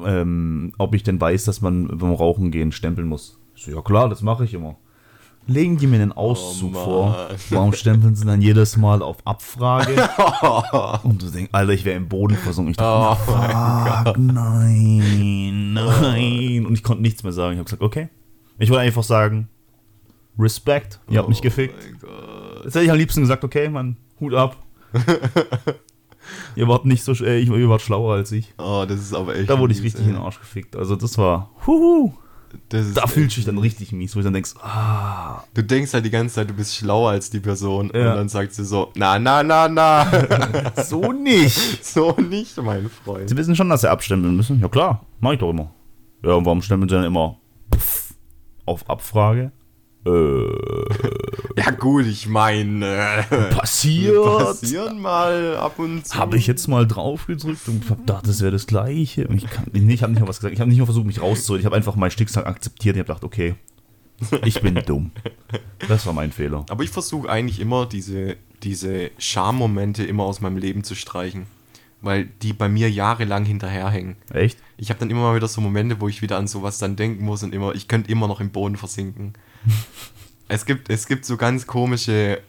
[0.05, 3.39] ähm, ob ich denn weiß, dass man beim Rauchen gehen stempeln muss.
[3.55, 4.77] So, ja klar, das mache ich immer.
[5.47, 7.29] Legen die mir einen Auszug Oh, vor.
[7.49, 9.95] Warum stempeln sie dann jedes Mal auf Abfrage?
[11.03, 12.71] Und du denkst, Alter, ich wäre im Boden versunken.
[12.71, 16.65] Ich dachte, Oh fuck, nein, nein.
[16.65, 17.53] Und ich konnte nichts mehr sagen.
[17.53, 18.09] Ich habe gesagt, okay.
[18.59, 19.49] Ich wollte einfach sagen,
[20.37, 21.75] Respekt, ihr habt mich gefickt.
[21.75, 22.65] Oh mein Gott.
[22.65, 24.57] Jetzt hätte ich am liebsten gesagt, okay, Mann, Hut ab.
[26.55, 28.53] ihr wart nicht so, sch- äh, ihr wart schlauer als ich.
[28.57, 29.49] Oh, das ist aber echt.
[29.49, 30.09] Da wurde ich richtig ey.
[30.09, 30.75] in den Arsch gefickt.
[30.75, 32.13] Also das war, huhu.
[32.69, 36.05] Da fühlst du dich dann richtig mies, wo du dann denkst, ah, Du denkst halt
[36.05, 37.91] die ganze Zeit, du bist schlauer als die Person.
[37.93, 38.11] Ja.
[38.11, 40.05] Und dann sagt sie so, na, na, na, na.
[40.83, 41.85] so nicht.
[41.85, 43.29] so nicht, mein Freund.
[43.29, 44.59] Sie wissen schon, dass sie abstempeln müssen.
[44.59, 45.71] Ja klar, mach ich doch immer.
[46.23, 47.37] Ja, und warum stempeln sie dann immer
[47.73, 48.13] pff,
[48.65, 49.51] auf Abfrage?
[50.05, 50.09] Äh,
[51.57, 54.23] Ja gut, ich meine, passiert.
[54.23, 56.17] passieren mal ab und zu.
[56.17, 59.27] Habe ich jetzt mal drauf gedrückt und hab gedacht, das wäre das Gleiche.
[59.33, 60.53] Ich kann, nee, ich habe nicht mal was gesagt.
[60.53, 61.61] Ich habe nicht mal versucht, mich rauszuholen.
[61.61, 62.95] Ich habe einfach mein Schicksal akzeptiert.
[62.95, 63.55] Ich habe gedacht, okay,
[64.45, 65.11] ich bin dumm.
[65.87, 66.65] Das war mein Fehler.
[66.69, 71.45] Aber ich versuche eigentlich immer diese, diese Charmomente immer aus meinem Leben zu streichen.
[72.03, 74.15] Weil die bei mir jahrelang hinterherhängen.
[74.33, 74.57] Echt?
[74.77, 77.23] Ich habe dann immer mal wieder so Momente, wo ich wieder an sowas dann denken
[77.23, 79.33] muss und immer, ich könnte immer noch im Boden versinken.
[80.51, 82.41] Es, gibt, es gibt so ganz komische.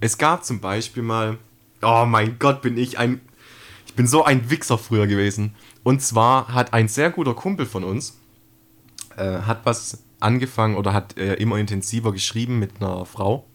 [0.00, 1.38] Es gab zum Beispiel mal.
[1.82, 3.20] Oh mein Gott, bin ich ein.
[3.86, 5.54] Ich bin so ein Wichser früher gewesen.
[5.82, 8.18] Und zwar hat ein sehr guter Kumpel von uns,
[9.16, 13.46] äh, hat was angefangen oder hat äh, immer intensiver geschrieben mit einer Frau,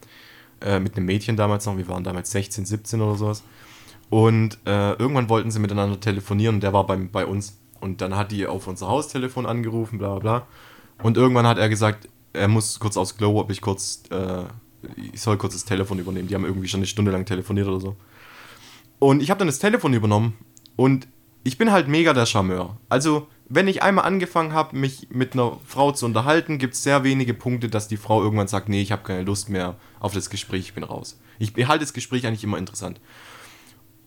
[0.62, 3.44] äh, mit einem Mädchen damals noch, wir waren damals 16, 17 oder sowas.
[4.10, 7.58] Und äh, irgendwann wollten sie miteinander telefonieren und der war beim, bei uns.
[7.80, 10.48] Und dann hat die auf unser Haustelefon angerufen, bla bla bla.
[11.04, 14.44] Und irgendwann hat er gesagt, er muss kurz aufs Glow, ob ich kurz, äh,
[15.14, 16.28] ich soll kurz das Telefon übernehmen.
[16.28, 17.96] Die haben irgendwie schon eine Stunde lang telefoniert oder so.
[19.00, 20.38] Und ich habe dann das Telefon übernommen
[20.76, 21.08] und
[21.44, 22.78] ich bin halt mega der Charmeur.
[22.90, 27.04] Also, wenn ich einmal angefangen habe, mich mit einer Frau zu unterhalten, gibt es sehr
[27.04, 30.30] wenige Punkte, dass die Frau irgendwann sagt, nee, ich habe keine Lust mehr auf das
[30.30, 31.20] Gespräch, ich bin raus.
[31.40, 33.00] Ich halte das Gespräch eigentlich immer interessant.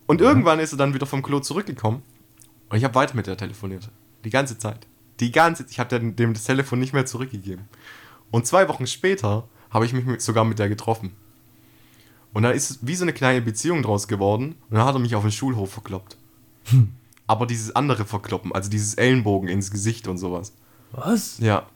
[0.05, 2.03] Und irgendwann ist er dann wieder vom Klo zurückgekommen
[2.69, 3.89] und ich habe weiter mit der telefoniert.
[4.23, 4.87] Die ganze Zeit.
[5.19, 7.67] Die ganze Ich habe dem das Telefon nicht mehr zurückgegeben.
[8.33, 11.11] Und zwei Wochen später habe ich mich sogar mit der getroffen.
[12.33, 14.55] Und da ist wie so eine kleine Beziehung draus geworden.
[14.71, 16.17] Und dann hat er mich auf den Schulhof verkloppt.
[17.27, 20.55] Aber dieses andere Verkloppen, also dieses Ellenbogen ins Gesicht und sowas.
[20.93, 21.37] Was?
[21.37, 21.67] Ja.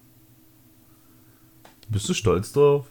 [1.89, 2.87] Bist du stolz drauf?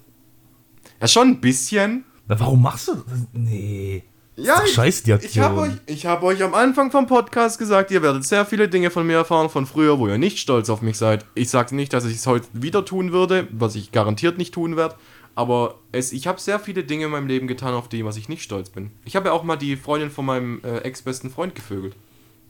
[1.00, 2.04] Ja, schon ein bisschen.
[2.28, 3.26] Na, warum machst du das?
[3.32, 4.04] Nee.
[4.36, 5.78] Ja, doch scheiße, die ich habe Aktion.
[5.86, 9.06] euch, ich hab euch am Anfang vom Podcast gesagt, ihr werdet sehr viele Dinge von
[9.06, 11.24] mir erfahren von früher, wo ihr nicht stolz auf mich seid.
[11.34, 14.76] Ich sage nicht, dass ich es heute wieder tun würde, was ich garantiert nicht tun
[14.76, 14.96] werde.
[15.34, 18.28] Aber es, ich habe sehr viele Dinge in meinem Leben getan, auf die was ich
[18.28, 18.90] nicht stolz bin.
[19.04, 21.94] Ich habe ja auch mal die Freundin von meinem äh, ex-besten Freund gevögelt.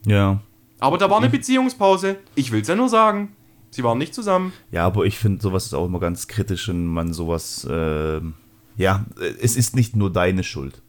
[0.04, 0.40] Ja.
[0.78, 2.16] Aber da war eine Beziehungspause.
[2.34, 3.34] Ich will es ja nur sagen.
[3.70, 4.52] Sie waren nicht zusammen.
[4.70, 7.66] Ja, aber ich finde, sowas ist auch immer ganz kritisch, wenn man sowas.
[7.70, 8.34] ähm,
[8.76, 10.82] ja, äh, es ist nicht nur deine Schuld.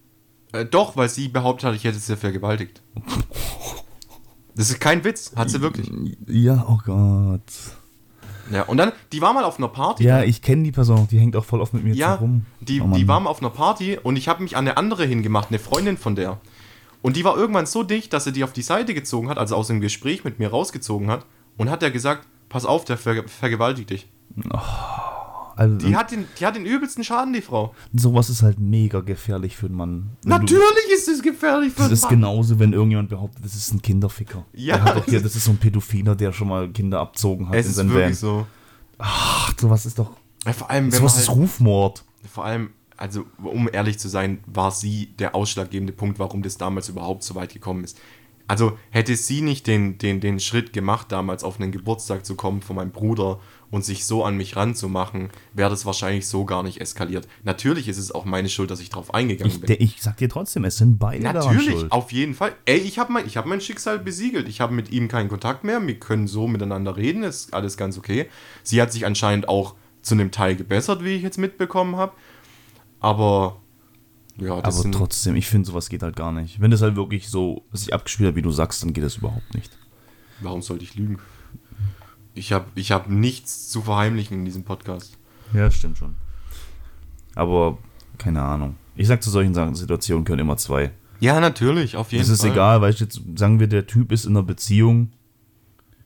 [0.54, 2.82] Äh, doch, weil sie behauptet hat, ich hätte sie vergewaltigt.
[4.56, 5.92] Das ist kein Witz, hat sie wirklich.
[6.28, 7.42] Ja, oh Gott.
[8.50, 10.06] Ja, und dann, die war mal auf einer Party.
[10.06, 12.46] Ja, ich kenne die Person, die hängt auch voll oft mit mir Ja, rum.
[12.62, 15.06] die, Oh die war mal auf einer Party und ich habe mich an eine andere
[15.06, 16.40] hingemacht, eine Freundin von der.
[17.02, 19.56] Und die war irgendwann so dicht, dass er die auf die Seite gezogen hat, also
[19.56, 21.26] aus dem Gespräch mit mir rausgezogen hat
[21.58, 24.08] und hat er gesagt, pass auf, der ver vergewaltigt dich.
[25.58, 27.74] Also, Die hat, den, die hat den übelsten Schaden, die Frau.
[27.94, 30.10] sowas ist halt mega gefährlich für einen Mann.
[30.24, 32.32] Wenn du- Natürlich ist es gefährlich für Das ist einen Mann.
[32.32, 34.46] genauso, wenn irgendjemand behauptet, das ist ein Kinderficker.
[34.54, 37.56] Ja, hat hier, das das ist so ein Pädophiler, der schon mal Kinder abzogen hat
[37.56, 38.14] Es in ist seinem wirklich Van.
[38.16, 38.48] so.
[39.00, 40.12] Ach, sowas ist doch.
[40.46, 42.04] Ja, vor allem, wenn Sowas man ist halt, Rufmord.
[42.32, 46.90] vor allem, also um ehrlich zu sein, war sie der ausschlaggebende Punkt, warum das damals
[46.90, 47.98] überhaupt so weit gekommen ist.
[48.50, 52.62] Also hätte sie nicht den, den, den Schritt gemacht, damals auf einen Geburtstag zu kommen
[52.62, 53.40] von meinem Bruder
[53.70, 57.28] und sich so an mich ranzumachen, wäre das wahrscheinlich so gar nicht eskaliert.
[57.44, 59.68] Natürlich ist es auch meine Schuld, dass ich drauf eingegangen Ich, bin.
[59.68, 61.92] der, ich sag dir trotzdem, es sind beide Natürlich, schuld.
[61.92, 62.54] auf jeden Fall.
[62.66, 64.48] Ey, ich habe mein, ich hab mein Schicksal besiegelt.
[64.48, 65.86] Ich habe mit ihm keinen Kontakt mehr.
[65.86, 67.24] Wir können so miteinander reden.
[67.24, 68.28] Ist alles ganz okay.
[68.64, 72.14] Sie hat sich anscheinend auch zu einem Teil gebessert, wie ich jetzt mitbekommen habe.
[73.00, 73.60] Aber
[74.38, 76.62] Ja, das Aber trotzdem, ich finde, sowas geht halt gar nicht.
[76.62, 79.54] Wenn das halt wirklich so sich abgespielt hat, wie du sagst, dann geht das überhaupt
[79.54, 79.78] nicht.
[80.40, 81.20] warum sollte ich lügen?
[82.38, 85.18] Ich habe ich hab nichts zu verheimlichen in diesem Podcast.
[85.54, 86.16] Ja, stimmt schon.
[87.36, 87.78] Aber
[88.18, 88.76] keine Ahnung.
[88.96, 90.92] Ich sag zu solchen Situationen können immer zwei.
[91.20, 92.52] Ja, natürlich, auf jeden Es ist Fall.
[92.52, 95.12] egal, weil ich jetzt sagen wir, der Typ ist in einer Beziehung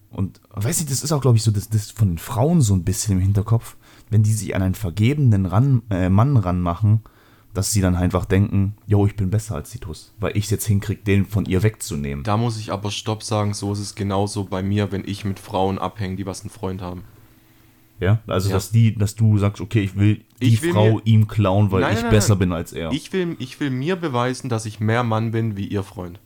[0.09, 2.73] und weiß nicht, das ist auch, glaube ich, so das, das von den Frauen so
[2.73, 3.77] ein bisschen im Hinterkopf,
[4.09, 7.01] wenn die sich an einen vergebenen ran, äh, Mann ranmachen,
[7.53, 10.65] dass sie dann einfach denken, yo, ich bin besser als Titus, weil ich es jetzt
[10.67, 12.23] hinkriege, den von ihr wegzunehmen.
[12.23, 15.39] Da muss ich aber Stopp sagen, so ist es genauso bei mir, wenn ich mit
[15.39, 17.03] Frauen abhänge, die was einen Freund haben.
[17.99, 18.55] Ja, also Ja.
[18.55, 21.71] dass die, dass du sagst, okay, ich will die Ich will Frau mir- ihm klauen,
[21.71, 22.39] weil Nein, ich nein, besser nein.
[22.39, 22.91] bin als er.
[22.91, 26.19] Ich will, ich will mir beweisen, dass ich mehr Mann bin wie ihr Freund.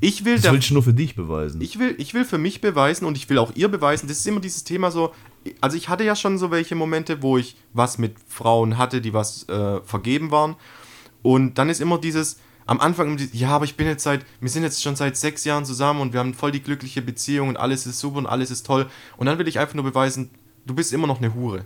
[0.00, 1.60] Ich will, das der, will ich nur für dich beweisen.
[1.60, 4.06] ich, will, ich will für mich beweisen und ich will auch ihr beweisen.
[4.06, 5.12] Das ist immer dieses Thema so.
[5.60, 9.14] Also, ich hatte ja schon so welche Momente, wo ich was mit Frauen hatte, die
[9.14, 10.56] was äh, vergeben waren.
[11.22, 12.38] Und dann ist immer dieses.
[12.66, 15.64] Am Anfang, ja, aber ich bin jetzt seit, wir sind jetzt schon seit sechs Jahren
[15.64, 18.64] zusammen und wir haben voll die glückliche Beziehung und alles ist super und alles ist
[18.64, 18.88] toll.
[19.16, 20.30] Und dann will ich einfach nur beweisen,
[20.66, 21.64] du bist immer noch eine Hure.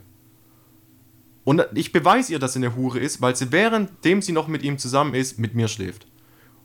[1.45, 4.63] Und ich beweise ihr, dass sie eine Hure ist, weil sie währenddem sie noch mit
[4.63, 6.07] ihm zusammen ist, mit mir schläft.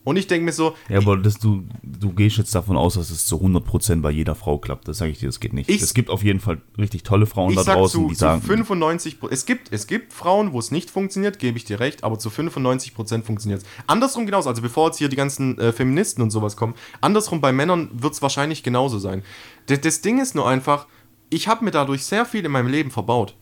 [0.05, 3.11] Und ich denke mir so, ja, aber das, du, du gehst jetzt davon aus, dass
[3.11, 4.87] es zu 100% bei jeder Frau klappt.
[4.87, 5.69] Das sage ich dir, das geht nicht.
[5.69, 8.41] Ich- es gibt auf jeden Fall richtig tolle Frauen da draußen, zu, die zu sagen,
[8.41, 12.03] 95 Pro- es gibt es gibt Frauen, wo es nicht funktioniert, gebe ich dir recht,
[12.03, 13.67] aber zu 95% funktioniert es.
[13.87, 17.51] Andersrum genauso, also bevor jetzt hier die ganzen äh, Feministen und sowas kommen, andersrum bei
[17.51, 19.21] Männern wird es wahrscheinlich genauso sein.
[19.67, 20.87] Das, das Ding ist nur einfach,
[21.29, 23.35] ich habe mir dadurch sehr viel in meinem Leben verbaut,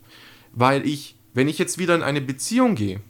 [0.52, 3.00] weil ich, wenn ich jetzt wieder in eine Beziehung gehe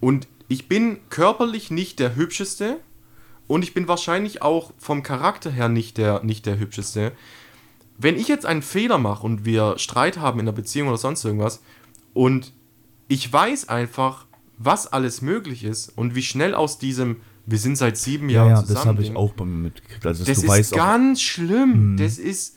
[0.00, 2.78] und ich bin körperlich nicht der hübscheste
[3.50, 7.10] und ich bin wahrscheinlich auch vom Charakter her nicht der nicht der hübscheste,
[7.98, 11.24] wenn ich jetzt einen Fehler mache und wir Streit haben in der Beziehung oder sonst
[11.24, 11.60] irgendwas
[12.14, 12.52] und
[13.08, 14.26] ich weiß einfach,
[14.56, 18.50] was alles möglich ist und wie schnell aus diesem, wir sind seit sieben ja, Jahren
[18.50, 18.74] ja, zusammen.
[18.76, 20.06] das habe ich auch bei mir mitgekriegt.
[20.06, 21.96] Also, Das ist weißt auch, ganz schlimm.
[21.96, 22.56] Das ist,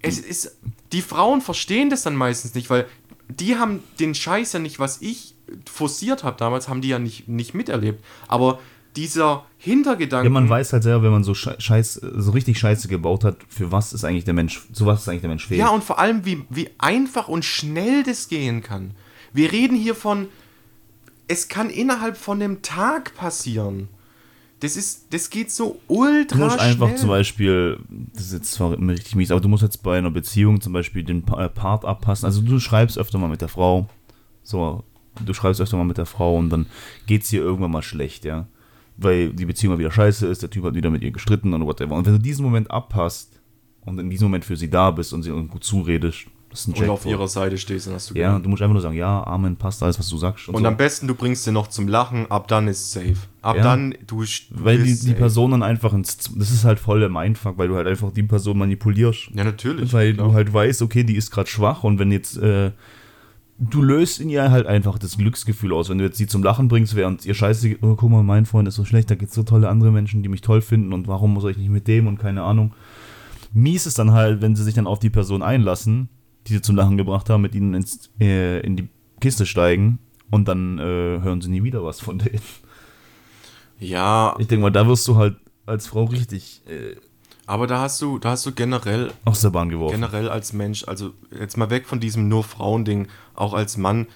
[0.00, 0.56] es ist,
[0.92, 2.86] die Frauen verstehen das dann meistens nicht, weil
[3.28, 5.34] die haben den Scheiß ja nicht, was ich
[5.70, 8.02] forciert habe damals, haben die ja nicht, nicht miterlebt.
[8.28, 8.60] Aber
[8.96, 10.24] dieser Hintergedanke.
[10.26, 13.36] ja, man weiß halt selber, wenn man so Schei- Scheiß, so richtig Scheiße gebaut hat,
[13.48, 15.60] für was ist eigentlich der Mensch, zu was ist eigentlich der Mensch fähig?
[15.60, 18.92] Ja, und vor allem, wie, wie einfach und schnell das gehen kann.
[19.32, 20.28] Wir reden hier von,
[21.28, 23.88] es kann innerhalb von einem Tag passieren.
[24.60, 26.98] Das ist, das geht so ultra Du musst einfach schnell.
[26.98, 27.80] zum Beispiel,
[28.14, 31.02] das ist jetzt zwar richtig mies, aber du musst jetzt bei einer Beziehung zum Beispiel
[31.02, 32.26] den äh, Part abpassen.
[32.26, 33.88] Also du schreibst öfter mal mit der Frau,
[34.44, 34.84] so,
[35.24, 36.66] du schreibst öfter mal mit der Frau und dann
[37.06, 38.46] geht's dir irgendwann mal schlecht, ja.
[39.02, 41.64] Weil die Beziehung mal wieder scheiße ist, der Typ hat wieder mit ihr gestritten und
[41.66, 41.94] whatever.
[41.94, 43.40] Und wenn du diesen Moment abpasst
[43.82, 46.74] und in diesem Moment für sie da bist und sie gut zuredest, das ist ein
[46.74, 47.10] und auf Jackpot.
[47.12, 49.82] ihrer Seite stehst, dann hast du Ja, du musst einfach nur sagen, ja, Amen, passt
[49.82, 50.48] alles, was du sagst.
[50.50, 50.68] Und so.
[50.68, 53.16] am besten, du bringst sie noch zum Lachen, ab dann ist safe.
[53.40, 53.62] Ab Ja.
[53.62, 55.14] dann, du, weil die, die.
[55.14, 58.22] Person dann einfach ins, das ist halt voll im Einfang, weil du halt einfach die
[58.22, 59.30] Person manipulierst.
[59.34, 59.94] Ja, natürlich.
[59.94, 60.28] Weil klar.
[60.28, 62.72] du halt weißt, okay, die ist gerade schwach und wenn jetzt, äh,
[63.70, 65.88] du löst in ihr halt einfach das Glücksgefühl aus.
[65.88, 68.66] Wenn du jetzt sie zum Lachen bringst, während ihr scheiße, oh, guck mal, mein Freund
[68.66, 71.06] ist so schlecht, da gibt es so tolle andere Menschen, die mich toll finden und
[71.06, 72.74] warum soll ich nicht mit dem und keine Ahnung.
[73.52, 76.08] Mies ist dann halt, wenn sie sich dann auf die Person einlassen,
[76.46, 78.88] die sie zum Lachen gebracht haben, mit ihnen ins, äh, in die
[79.20, 79.98] Kiste steigen
[80.30, 82.40] und dann äh, hören sie nie wieder was von denen.
[83.78, 85.36] ja, Ich denke mal, da wirst du halt
[85.66, 86.96] als Frau richtig äh,
[87.46, 89.94] aber da hast du, da hast du generell aus der Bahn geworfen.
[89.94, 94.06] generell als Mensch, also jetzt mal weg von diesem nur Frauen-Ding, auch als Mann,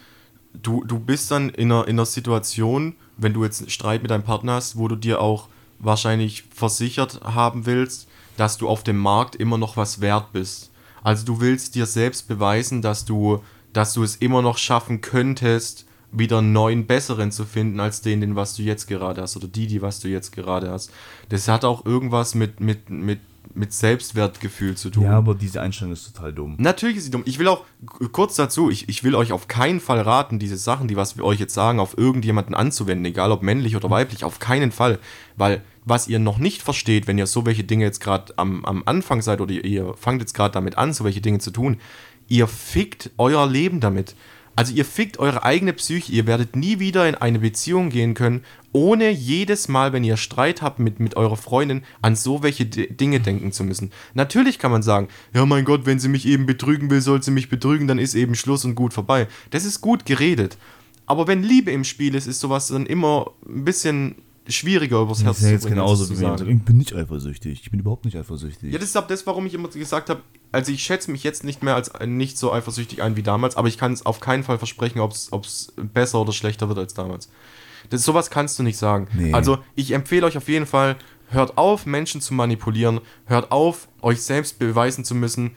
[0.52, 4.10] du, du bist dann in einer, in einer Situation, wenn du jetzt einen Streit mit
[4.10, 5.48] deinem Partner hast, wo du dir auch
[5.78, 10.70] wahrscheinlich versichert haben willst, dass du auf dem Markt immer noch was wert bist.
[11.02, 15.86] Also du willst dir selbst beweisen, dass du, dass du es immer noch schaffen könntest,
[16.18, 19.48] wieder einen neuen, besseren zu finden, als den, den was du jetzt gerade hast, oder
[19.48, 20.90] die, die was du jetzt gerade hast.
[21.28, 23.20] Das hat auch irgendwas mit, mit, mit,
[23.54, 25.04] mit Selbstwertgefühl zu tun.
[25.04, 26.56] Ja, aber diese Einstellung ist total dumm.
[26.58, 27.22] Natürlich ist sie dumm.
[27.26, 27.64] Ich will auch
[28.12, 31.24] kurz dazu, ich, ich will euch auf keinen Fall raten, diese Sachen, die was wir
[31.24, 34.98] euch jetzt sagen, auf irgendjemanden anzuwenden, egal ob männlich oder weiblich, auf keinen Fall.
[35.36, 38.82] Weil was ihr noch nicht versteht, wenn ihr so welche Dinge jetzt gerade am, am
[38.86, 41.78] Anfang seid oder ihr, ihr fangt jetzt gerade damit an, so welche Dinge zu tun,
[42.28, 44.16] ihr fickt euer Leben damit.
[44.56, 48.42] Also ihr fickt eure eigene Psyche, ihr werdet nie wieder in eine Beziehung gehen können,
[48.72, 52.86] ohne jedes Mal, wenn ihr Streit habt mit, mit eurer Freundin, an so welche D
[52.86, 53.92] Dinge denken zu müssen.
[54.14, 57.30] Natürlich kann man sagen, ja mein Gott, wenn sie mich eben betrügen will, soll sie
[57.30, 59.28] mich betrügen, dann ist eben Schluss und gut vorbei.
[59.50, 60.56] Das ist gut geredet.
[61.04, 64.16] Aber wenn Liebe im Spiel ist, ist sowas dann immer ein bisschen
[64.48, 66.34] schwieriger übers Das Herz ist ja jetzt bringen, genauso zu sagen.
[66.34, 67.60] ich sage, ich bin nicht eifersüchtig.
[67.62, 68.72] Ich bin überhaupt nicht eifersüchtig.
[68.72, 70.22] Ja, das ist auch das, warum ich immer gesagt habe,
[70.52, 73.68] also ich schätze mich jetzt nicht mehr als nicht so eifersüchtig ein wie damals, aber
[73.68, 77.28] ich kann es auf keinen Fall versprechen, ob es besser oder schlechter wird als damals.
[77.90, 79.08] Das, sowas kannst du nicht sagen.
[79.14, 79.32] Nee.
[79.32, 80.96] Also ich empfehle euch auf jeden Fall,
[81.28, 85.56] hört auf, Menschen zu manipulieren, hört auf, euch selbst beweisen zu müssen,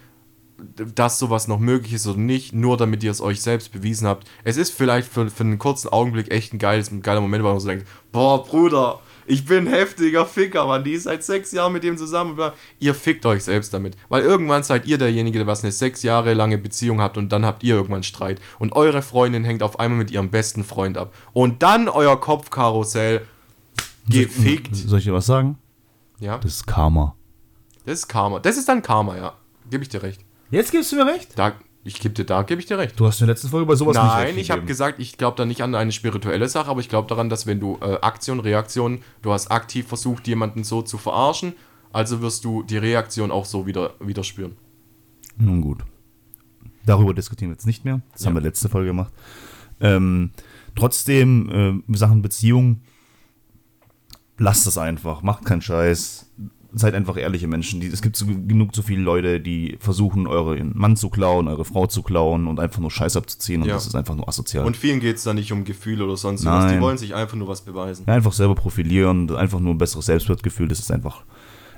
[0.76, 4.28] dass sowas noch möglich ist oder nicht, nur damit ihr es euch selbst bewiesen habt.
[4.44, 7.54] Es ist vielleicht für, für einen kurzen Augenblick echt ein, geiles, ein geiler Moment, weil
[7.54, 9.00] man so denkt, boah, Bruder,
[9.30, 12.38] ich bin ein heftiger Ficker, Mann, die ist seit sechs Jahren mit dem zusammen.
[12.80, 13.96] Ihr fickt euch selbst damit.
[14.10, 17.46] Weil irgendwann seid ihr derjenige, der was eine sechs Jahre lange Beziehung habt und dann
[17.46, 18.42] habt ihr irgendwann Streit.
[18.58, 21.14] Und eure Freundin hängt auf einmal mit ihrem besten Freund ab.
[21.34, 23.22] Und dann euer Kopfkarussell
[24.10, 24.76] gefickt.
[24.76, 25.58] Soll ich dir was sagen?
[26.20, 27.16] Ja, Das ist Karma.
[27.86, 28.40] das ist Karma.
[28.40, 29.34] Das ist dann Karma, ja.
[29.70, 30.22] Gebe ich dir recht.
[30.52, 31.38] Jetzt gibst du mir recht?
[31.38, 31.54] Da,
[31.84, 33.00] ich gebe dir, da gebe ich dir recht.
[33.00, 35.38] Du hast in der letzten Folge bei sowas nicht Nein, ich habe gesagt, ich glaube
[35.38, 38.40] da nicht an eine spirituelle Sache, aber ich glaube daran, dass wenn du äh, Aktion,
[38.40, 41.54] Reaktion, du hast aktiv versucht, jemanden so zu verarschen,
[41.94, 44.56] also wirst du die Reaktion auch so wieder, wieder spüren.
[45.38, 45.84] Nun gut.
[46.86, 48.02] Darüber diskutieren wir jetzt nicht mehr.
[48.12, 48.28] Das Ja.
[48.28, 49.14] haben wir letzte Folge gemacht.
[49.80, 50.32] Ähm,
[50.76, 52.82] trotzdem, äh, Sachen Beziehung,
[54.38, 55.22] lasst das einfach.
[55.22, 56.30] Macht keinen Scheiß.
[56.72, 57.82] Seid einfach ehrliche Menschen.
[57.82, 61.88] Es gibt so, genug so viele Leute, die versuchen, euren Mann zu klauen, eure Frau
[61.88, 63.64] zu klauen und einfach nur Scheiß abzuziehen.
[63.64, 63.74] Und Ja.
[63.74, 64.66] das ist einfach nur asozial.
[64.66, 66.66] Und vielen geht es da nicht um Gefühle oder sonst was.
[66.66, 66.82] Die Nein.
[66.82, 68.04] wollen sich einfach nur was beweisen.
[68.08, 70.68] ja, einfach selber profilieren, einfach nur ein besseres Selbstwertgefühl.
[70.68, 71.24] Das ist einfach,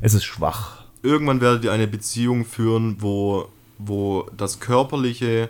[0.01, 0.83] es ist schwach.
[1.03, 3.47] Irgendwann werdet ihr eine Beziehung führen, wo,
[3.79, 5.49] wo das Körperliche,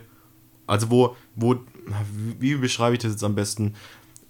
[0.67, 1.55] also wo, wo,
[2.39, 3.73] wie beschreibe ich das jetzt am besten?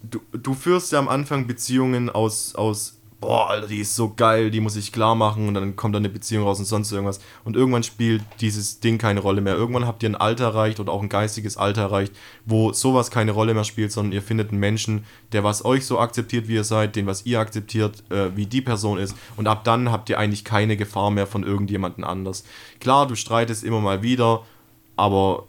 [0.09, 4.50] Du, du führst ja am Anfang Beziehungen aus, aus, boah, Alter, die ist so geil,
[4.50, 7.22] die muss ich klar machen und dann kommt da eine Beziehung raus und sonst irgendwas.
[7.46, 9.56] Und irgendwann spielt dieses Ding keine Rolle mehr.
[9.56, 12.14] Irgendwann habt ihr ein Alter erreicht oder auch ein geistiges Alter erreicht,
[12.46, 16.00] wo sowas keine Rolle mehr spielt, sondern ihr findet einen Menschen, der was euch so
[16.00, 19.16] akzeptiert, wie ihr seid, den was ihr akzeptiert, äh, wie die Person ist.
[19.38, 22.44] Und ab dann habt ihr eigentlich keine Gefahr mehr von irgendjemandem anders.
[22.80, 24.44] Klar, du streitest immer mal wieder,
[24.96, 25.48] aber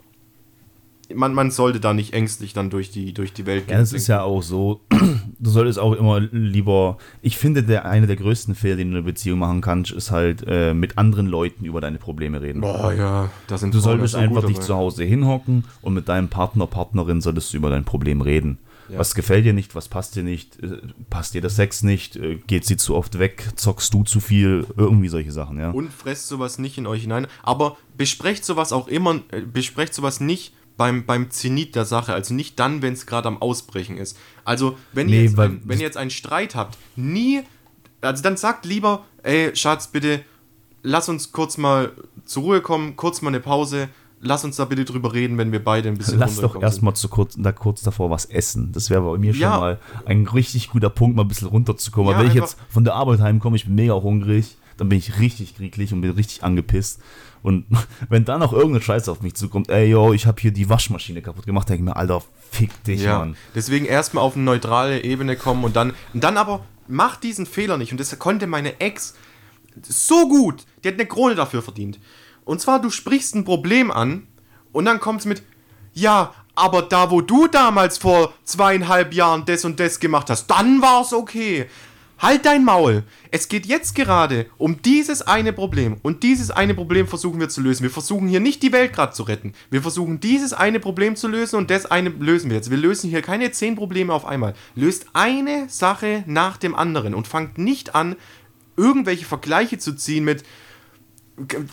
[1.13, 4.07] man, man sollte da nicht ängstlich dann durch die, durch die Welt Ja, das ist
[4.07, 4.81] ja auch so.
[5.39, 6.97] Du solltest auch immer lieber.
[7.21, 10.09] Ich finde, der eine der größten Fehler, den du in einer Beziehung machen kannst, ist
[10.09, 12.61] halt äh, mit anderen Leuten über deine Probleme reden.
[12.61, 16.07] Boah, ja, das sind Du solltest so einfach gut dich zu Hause hinhocken und mit
[16.07, 18.57] deinem Partner, Partnerin solltest du über dein Problem reden.
[18.89, 18.99] Ja.
[18.99, 20.77] Was gefällt dir nicht, was passt dir nicht, äh,
[21.09, 24.65] passt dir der Sex nicht, äh, geht sie zu oft weg, zockst du zu viel,
[24.75, 25.71] irgendwie solche Sachen, ja.
[25.71, 27.27] Und fresst sowas nicht in euch hinein.
[27.43, 32.13] Aber besprecht sowas auch immer, äh, besprecht sowas nicht beim, beim Zenit der Sache.
[32.13, 34.17] Also nicht dann, wenn es gerade am Ausbrechen ist.
[34.45, 37.41] Also, wenn, Nee, ihr jetzt ein, wenn ihr jetzt einen Streit habt, nie,
[38.01, 40.21] also dann sagt lieber, ey, Schatz, bitte,
[40.81, 41.91] lass uns kurz mal
[42.25, 43.89] zur Ruhe kommen, kurz mal eine Pause.
[44.25, 47.09] Lass uns da bitte drüber reden, wenn wir beide ein bisschen Lass doch erstmal zu
[47.09, 48.71] kurz, da kurz davor was essen.
[48.71, 49.59] Das wäre bei mir schon Ja.
[49.59, 52.11] mal ein richtig guter Punkt, mal ein bisschen runterzukommen.
[52.11, 54.97] Ja, Aber wenn ich jetzt von der Arbeit heimkomme, ich bin mega hungrig, dann bin
[54.97, 57.01] ich richtig krieglich und bin richtig angepisst.
[57.43, 57.65] Und
[58.09, 61.21] wenn dann noch irgendein Scheiß auf mich zukommt, ey, yo, ich habe hier die Waschmaschine
[61.21, 63.35] kaputt gemacht, denke ich mir, Alter, fick dich, Ja, Mann.
[63.53, 67.77] deswegen erstmal auf eine neutrale Ebene kommen und dann, und dann aber macht diesen Fehler
[67.77, 67.91] nicht.
[67.91, 69.13] Und das konnte meine Ex
[69.81, 70.65] so gut.
[70.83, 71.99] Die hat eine Krone dafür verdient.
[72.45, 74.27] Und zwar, du sprichst ein Problem an
[74.71, 75.43] und dann kommt es mit,
[75.93, 80.81] ja, aber da, wo du damals vor zweieinhalb Jahren das und das gemacht hast, dann
[80.81, 81.67] war's okay.
[82.23, 83.03] Halt dein Maul.
[83.31, 85.97] Es geht jetzt gerade um dieses eine Problem.
[86.03, 87.83] Und dieses eine Problem versuchen wir zu lösen.
[87.83, 89.51] Wir versuchen hier nicht die Welt gerade zu retten.
[89.69, 92.71] Wir versuchen dieses eine Problem zu lösen und das eine lösen wir jetzt.
[92.71, 94.53] Wir lösen hier keine zehn Probleme auf einmal.
[94.73, 98.15] Löst eine Sache nach dem anderen und fangt nicht an,
[98.77, 100.45] irgendwelche Vergleiche zu ziehen mit,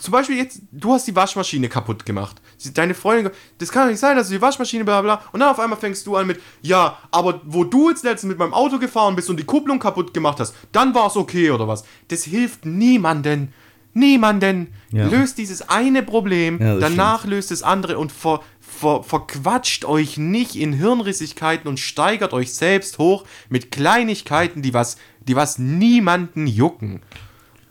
[0.00, 2.40] zum Beispiel jetzt, du hast die Waschmaschine kaputt gemacht.
[2.74, 5.22] Deine Freundin, das kann doch nicht sein, dass du die Waschmaschine bla bla.
[5.32, 8.38] Und dann auf einmal fängst du an mit, ja, aber wo du jetzt letztens mit
[8.38, 11.66] meinem Auto gefahren bist und die Kupplung kaputt gemacht hast, dann war es okay oder
[11.66, 11.84] was.
[12.08, 13.52] Das hilft niemanden.
[13.92, 14.68] Niemanden.
[14.92, 15.08] Ja.
[15.08, 20.54] Löst dieses eine Problem, Ja, danach löst das andere und ver, ver, verquatscht euch nicht
[20.54, 24.96] in Hirnrissigkeiten und steigert euch selbst hoch mit Kleinigkeiten, die was,
[25.26, 27.02] die was niemanden jucken.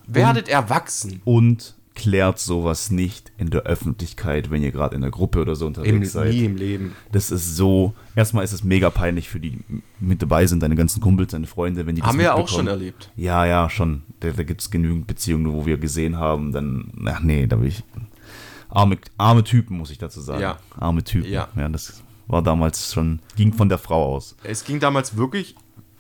[0.07, 1.21] Werdet erwachsen.
[1.23, 5.65] Und klärt sowas nicht in der Öffentlichkeit, wenn ihr gerade in der Gruppe oder so
[5.65, 6.33] Im, unterwegs seid.
[6.33, 6.95] nie im Leben.
[7.11, 9.63] Das ist so, erstmal ist es mega peinlich für die die
[9.99, 12.67] mit dabei sind, deine ganzen Kumpels, deine Freunde, wenn die das Haben wir auch schon
[12.67, 13.11] erlebt.
[13.15, 14.03] Ja, ja, schon.
[14.19, 17.67] Da, da gibt es genügend Beziehungen, wo wir gesehen haben, dann, ach nee, da will
[17.67, 17.83] ich.
[18.69, 20.41] Arme, arme Typen, muss ich dazu sagen.
[20.41, 20.59] Ja.
[20.77, 21.31] Arme Typen.
[21.31, 21.49] Ja.
[21.55, 24.35] ja, das war damals schon, ging von der Frau aus.
[24.43, 25.55] Es ging damals wirklich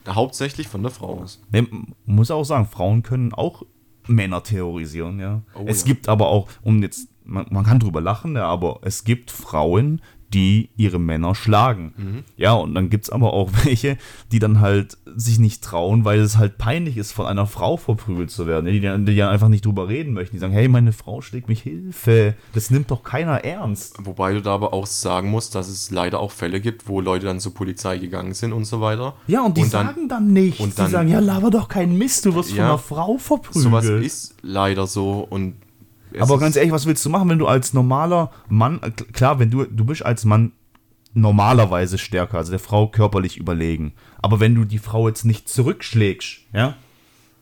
[0.07, 1.41] hauptsächlich von der Frau aus.
[1.51, 1.67] Nee,
[2.05, 3.63] muss auch sagen, Frauen können auch
[4.09, 5.41] Männer terrorisieren, ja.
[5.55, 5.87] Oh, es ja.
[5.87, 10.01] gibt aber auch, um jetzt man, man kann drüber lachen, ja, aber es gibt Frauen,
[10.33, 11.93] die ihre Männer schlagen.
[11.97, 12.23] Mhm.
[12.37, 13.97] Ja, und dann gibt es aber auch welche,
[14.31, 18.29] die dann halt sich nicht trauen, weil es halt peinlich ist, von einer Frau verprügelt
[18.29, 18.65] zu werden.
[18.67, 20.35] Die, die, die ja einfach nicht drüber reden möchten.
[20.35, 22.35] Die sagen, hey, meine Frau schlägt mich, Hilfe.
[22.53, 23.95] Das nimmt doch keiner ernst.
[24.03, 27.25] Wobei du da aber auch sagen musst, dass es leider auch Fälle gibt, wo Leute
[27.25, 29.15] dann zur Polizei gegangen sind und so weiter.
[29.27, 30.59] Ja, und die Und dann- sagen dann nichts.
[30.59, 32.65] und dann- die sagen, ja, laber doch keinen Mist, du wirst von Ja.
[32.69, 33.63] einer Frau verprügelt.
[33.63, 35.55] Sowas ist leider so und
[36.11, 39.39] es Aber ganz ehrlich, was willst du machen, wenn du als normaler Mann, äh, klar,
[39.39, 40.51] wenn du, du bist als Mann
[41.13, 43.93] normalerweise stärker, also der Frau körperlich überlegen.
[44.21, 46.75] Aber wenn du die Frau jetzt nicht zurückschlägst, ja,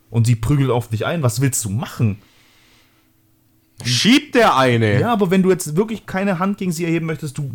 [0.09, 2.17] und sie prügelt auf dich ein, was willst du machen?
[3.83, 4.99] schiebt der eine.
[4.99, 7.51] Ja, aber wenn du jetzt wirklich keine Hand gegen sie erheben möchtest, du,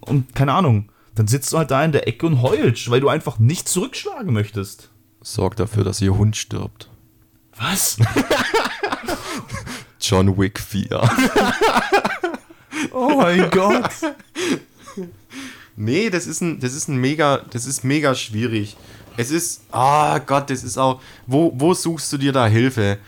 [0.00, 3.08] und keine Ahnung, dann sitzt du halt da in der Ecke und heulst, weil du
[3.08, 4.90] einfach nicht zurückschlagen möchtest.
[5.20, 6.90] Sorgt dafür, dass ihr Hund stirbt.
[7.56, 7.98] Was?
[10.06, 11.00] John Wick 4.
[12.92, 13.90] Oh mein Gott.
[15.76, 18.76] Nee, das ist ein, das ist ein mega, das ist mega schwierig.
[19.16, 22.98] Es ist, ah Gott, das ist auch, wo, wo suchst du dir da Hilfe?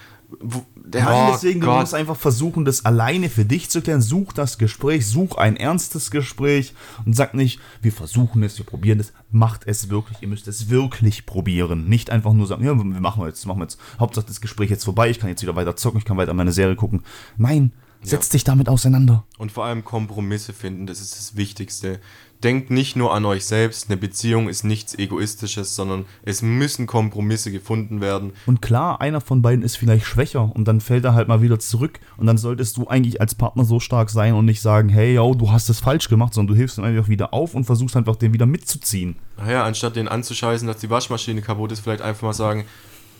[0.40, 1.80] Wo, der, oh deswegen, du Gott.
[1.80, 4.00] musst einfach versuchen, das alleine für dich zu klären.
[4.00, 6.74] Such das Gespräch, such ein ernstes Gespräch
[7.04, 9.12] und sag nicht, wir versuchen es, wir probieren es.
[9.32, 11.88] Macht es wirklich, ihr müsst es wirklich probieren.
[11.88, 13.80] Nicht einfach nur sagen, ja, wir machen wir jetzt, machen wir jetzt.
[13.98, 16.52] Hauptsache das Gespräch jetzt vorbei, ich kann jetzt wieder weiter zocken, ich kann weiter meine
[16.52, 17.02] Serie gucken.
[17.36, 17.72] Nein,
[18.02, 19.24] setz dich damit auseinander.
[19.38, 22.00] Und vor allem Kompromisse finden, das ist das Wichtigste.
[22.42, 27.50] Denkt nicht nur an euch selbst, eine Beziehung ist nichts Egoistisches, sondern es müssen Kompromisse
[27.50, 28.32] gefunden werden.
[28.44, 31.58] Und klar, einer von beiden ist vielleicht schwächer und dann fällt er halt mal wieder
[31.58, 35.14] zurück und dann solltest du eigentlich als Partner so stark sein und nicht sagen, hey,
[35.14, 37.96] yo, du hast es falsch gemacht, sondern du hilfst ihm einfach wieder auf und versuchst
[37.96, 39.16] einfach den wieder mitzuziehen.
[39.38, 42.64] Naja, anstatt den anzuscheißen, dass die Waschmaschine kaputt ist, vielleicht einfach mal sagen,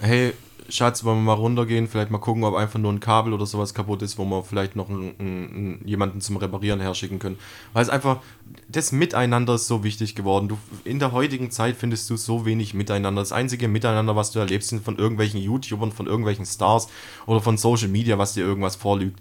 [0.00, 0.32] hey,
[0.68, 3.74] Schatz, wollen wir mal runtergehen, vielleicht mal gucken, ob einfach nur ein Kabel oder sowas
[3.74, 7.38] kaputt ist, wo wir vielleicht noch einen, einen, jemanden zum Reparieren herschicken können.
[7.72, 8.20] Weil es einfach,
[8.68, 10.48] das Miteinander ist so wichtig geworden.
[10.48, 13.22] Du, in der heutigen Zeit findest du so wenig Miteinander.
[13.22, 16.88] Das einzige Miteinander, was du erlebst, sind von irgendwelchen YouTubern, von irgendwelchen Stars
[17.26, 19.20] oder von Social Media, was dir irgendwas vorlügt.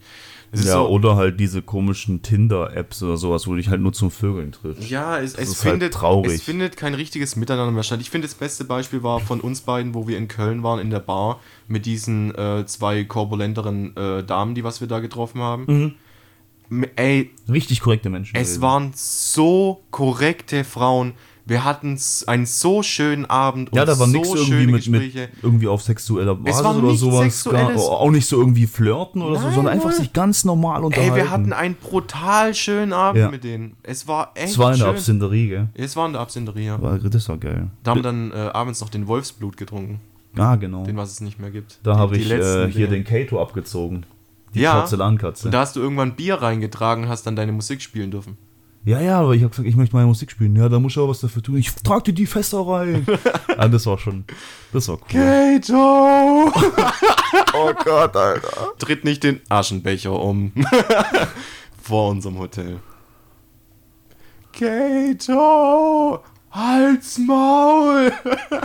[0.63, 4.11] Ja, so, oder halt diese komischen Tinder-Apps oder sowas, wo du dich halt nur zum
[4.11, 4.89] Vögeln triffst.
[4.89, 6.31] Ja, es, es, halt findet, traurig.
[6.33, 7.99] es findet kein richtiges Miteinander mehr statt.
[8.01, 10.89] Ich finde, das beste Beispiel war von uns beiden, wo wir in Köln waren, in
[10.89, 15.95] der Bar, mit diesen äh, zwei korpulenteren äh, Damen, die was wir da getroffen haben.
[16.69, 18.35] M- Ey, Richtig korrekte Menschen.
[18.35, 21.13] es waren so korrekte Frauen.
[21.47, 25.01] Wir hatten einen so schönen Abend Ja, da war so nichts irgendwie schöne mit, mit
[25.03, 25.29] Gespräche.
[25.43, 27.43] irgendwie auf sexueller Basis war oder sowas.
[27.43, 31.11] Gar, auch nicht so irgendwie flirten oder so, Nein, sondern einfach sich ganz normal unterhalten.
[31.15, 33.29] Ey, wir hatten einen brutal schönen Abend Ja.
[33.29, 33.77] mit denen.
[33.83, 34.87] Es war echt Es war in der.
[34.87, 35.67] Absinderie, gell?
[35.75, 36.81] es war in der Absinderie, ja.
[36.81, 37.67] War, das war geil.
[37.83, 39.99] Da haben wir dann äh, abends noch den Wolfsblut getrunken,
[40.35, 40.83] Ah, genau.
[40.83, 41.79] den was es nicht mehr gibt.
[41.83, 43.03] Da habe ich äh, hier Dinge.
[43.03, 44.03] den Kato abgezogen.
[44.55, 44.79] Die Ja.
[44.79, 45.47] Porzellankatze.
[45.47, 48.37] Und da hast du irgendwann Bier reingetragen und hast dann deine Musik spielen dürfen.
[48.85, 50.55] Ja, ja, aber ich habe gesagt, ich möchte meine Musik spielen.
[50.55, 51.57] Ja, da muss ich auch was dafür tun.
[51.57, 53.03] Ich trag dir die Fässer rein.
[53.57, 54.25] ah, das war schon,
[54.71, 55.59] das war cool.
[55.59, 56.51] Kato!
[57.53, 58.73] Oh Gott, Alter.
[58.79, 60.51] Tritt nicht den Aschenbecher um.
[61.81, 62.79] Vor unserem Hotel.
[64.53, 66.21] Kato!
[66.55, 68.13] Halt's Maul!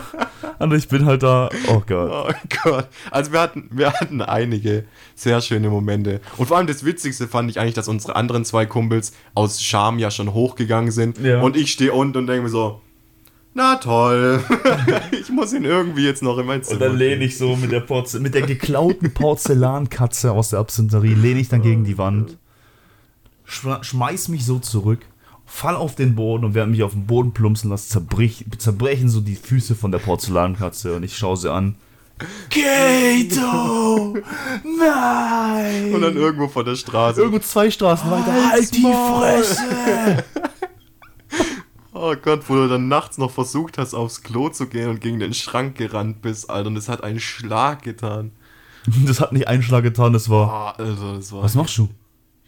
[0.60, 2.28] Und ich bin halt da, oh Gott.
[2.28, 2.32] Oh
[2.62, 2.88] Gott.
[3.10, 4.84] Also wir hatten, wir hatten einige
[5.16, 6.20] sehr schöne Momente.
[6.36, 9.98] Und vor allem das Witzigste fand ich eigentlich, dass unsere anderen zwei Kumpels aus Scham
[9.98, 11.18] ja schon hochgegangen sind.
[11.18, 11.40] Ja.
[11.40, 12.80] Und ich stehe unten und denke mir so,
[13.54, 14.44] na toll.
[15.10, 16.74] ich muss ihn irgendwie jetzt noch in mein Zimmer.
[16.74, 21.14] Und dann lehne ich so mit der, Porze mit der geklauten Porzellankatze aus der Absinterie,
[21.14, 22.38] lehne ich dann gegen die Wand,
[23.44, 25.00] schmeiß mich so zurück,
[25.50, 29.20] fall auf den Boden und während mich auf den Boden plumpsen lasse, zerbrich, zerbrechen so
[29.20, 31.74] die Füße von der Porzellankatze und ich schaue sie an.
[32.50, 34.16] Kato!
[34.78, 35.94] Nein!
[35.94, 37.20] Und dann irgendwo vor der Straße.
[37.20, 38.50] irgendwo zwei Straßen weiter.
[38.50, 39.20] Halt die Maul!
[39.20, 40.24] Fresse!
[41.92, 45.18] Oh Gott, wo du dann nachts noch versucht hast, aufs Klo zu gehen und gegen
[45.18, 46.68] den Schrank gerannt bist, Alter.
[46.68, 48.32] Und es hat einen Schlag getan.
[49.06, 50.48] Das hat nicht einen Schlag getan, das war.
[50.50, 51.42] Ah, Alter, das war.
[51.42, 51.88] Was machst du?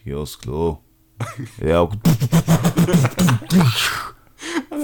[0.03, 0.79] Hier aufs Klo.
[1.65, 1.83] Ja.
[1.83, 1.99] gut.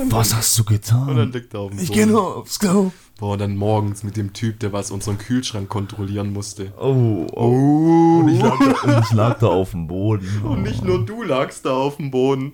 [0.10, 1.32] Was hast du Und dann getan?
[1.32, 1.98] liegt er auf dem Ich Boden.
[1.98, 2.92] gehe nur aufs Klo.
[3.20, 6.72] Boah, dann morgens mit dem Typ, der was unseren Kühlschrank kontrollieren musste.
[6.80, 7.36] Oh, oh.
[7.36, 8.20] Oh.
[8.22, 10.42] Und ich lag, da, und ich lag da auf dem Boden.
[10.44, 12.54] Und nicht nur du lagst da auf dem Boden.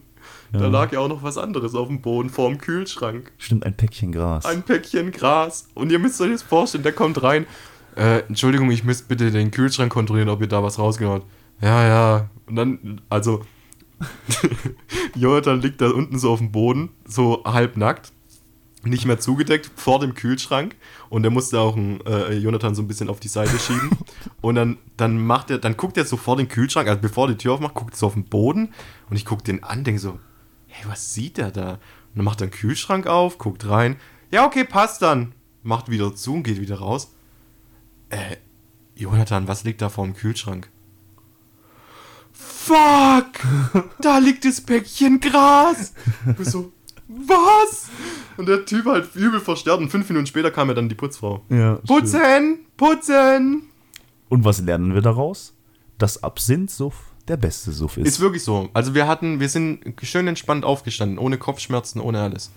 [0.51, 0.67] Da Ja.
[0.67, 3.32] lag ja auch noch was anderes auf dem Boden vorm Kühlschrank.
[3.38, 4.45] Stimmt, ein Päckchen Gras.
[4.45, 5.67] Ein Päckchen Gras.
[5.76, 7.45] Und ihr müsst euch das vorstellen, der kommt rein.
[7.95, 11.63] Äh, Entschuldigung, ich müsste bitte den Kühlschrank kontrollieren, ob ihr da was rausgenommen habt.
[11.63, 12.30] Ja, ja.
[12.47, 13.41] Und dann, also,
[15.16, 18.12] Jonathan liegt da unten so auf dem Boden, so halbnackt.
[18.84, 20.76] nicht mehr zugedeckt vor dem Kühlschrank
[21.10, 23.89] und der musste auch einen, äh, Jonathan so ein bisschen auf die Seite schieben
[24.41, 27.34] und dann, dann macht er, dann guckt er so vor den Kühlschrank, also bevor er
[27.34, 28.74] die Tür aufmacht, guckt er so auf den Boden
[29.10, 30.20] und ich gucke den an, denke so,
[30.68, 31.72] hey, was sieht der da?
[31.72, 31.80] Und
[32.16, 33.96] dann macht er den Kühlschrank auf, guckt rein,
[34.32, 35.34] ja, okay, passt dann,
[35.64, 37.14] macht wieder zu und geht wieder raus.
[38.10, 38.38] Äh,
[38.96, 40.70] Jonathan, was liegt da vor dem Kühlschrank?
[42.46, 43.84] Fuck!
[44.02, 45.93] Da liegt das Päckchen Gras!
[46.39, 46.72] Ich so,
[47.08, 47.89] was?
[48.38, 51.43] Und der Typ halt übel verstärkt und fünf Minuten später kam ja dann die Putzfrau.
[51.50, 52.60] Ja, Putzen!
[52.78, 53.64] Putzen!
[54.30, 55.54] Und was lernen wir daraus?
[55.98, 56.96] Dass Absinthsuff
[57.28, 58.08] der beste Suff ist.
[58.08, 58.70] Ist wirklich so.
[58.74, 62.52] Also wir hatten, wir sind schön entspannt aufgestanden, ohne Kopfschmerzen, ohne alles.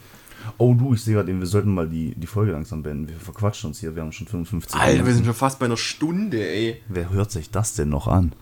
[0.58, 3.08] oh du, ich sehe gerade, eben, wir sollten mal die, die Folge langsam beenden.
[3.08, 5.16] Wir verquatschen uns hier, wir haben schon 55 Alter, wir Minuten.
[5.16, 6.82] sind schon fast bei einer Stunde, ey.
[6.88, 8.32] Wer hört sich das denn noch an?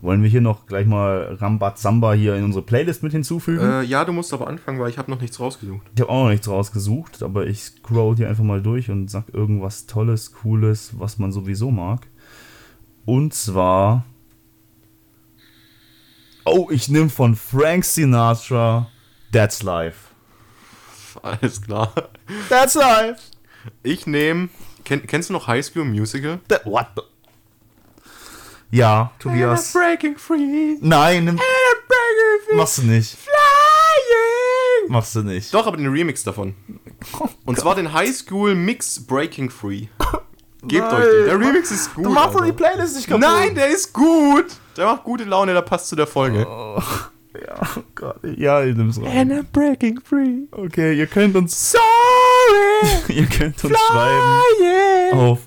[0.00, 3.64] Wollen wir hier noch gleich mal Rambazamba hier in unsere Playlist mit hinzufügen?
[3.64, 5.86] Äh, ja, du musst aber anfangen, weil ich habe noch nichts rausgesucht.
[5.94, 9.32] Ich habe auch noch nichts rausgesucht, aber ich scroll hier einfach mal durch und sag
[9.32, 12.06] irgendwas Tolles, Cooles, was man sowieso mag.
[13.06, 14.04] Und zwar.
[16.44, 18.88] Oh, ich nehme von Frank Sinatra
[19.32, 20.10] That's Life.
[21.22, 21.92] Alles klar.
[22.48, 23.22] That's Life!
[23.82, 24.48] Ich nehme.
[24.84, 26.38] Kenn, kennst du noch High School Musical?
[26.48, 27.02] That, what the?
[28.70, 29.72] Ja, Tobias.
[29.72, 30.76] breaking free.
[30.80, 32.56] Nein, nimm, breaking free.
[32.56, 33.16] machst du nicht.
[33.16, 34.90] Flying.
[34.92, 35.52] Machst du nicht.
[35.54, 36.54] Doch, aber den Remix davon.
[37.44, 39.86] Und zwar den High School Mix Breaking Free.
[40.62, 40.94] Gebt Nein.
[40.94, 41.24] euch den.
[41.26, 42.04] Der Remix ist gut.
[42.06, 43.22] Du machst doch die Playlist nicht kaputt.
[43.22, 44.46] Nein, der ist gut.
[44.76, 46.40] Der macht gute Laune, der passt zu der Folge.
[46.40, 48.16] Ja, oh Gott.
[48.36, 49.06] Ja, ihr nimmt's raus.
[49.08, 50.46] I'm breaking free.
[50.52, 51.82] Okay, ihr könnt uns, Sorry.
[53.08, 55.12] ihr könnt uns schreiben Flying.
[55.12, 55.45] auf, Na,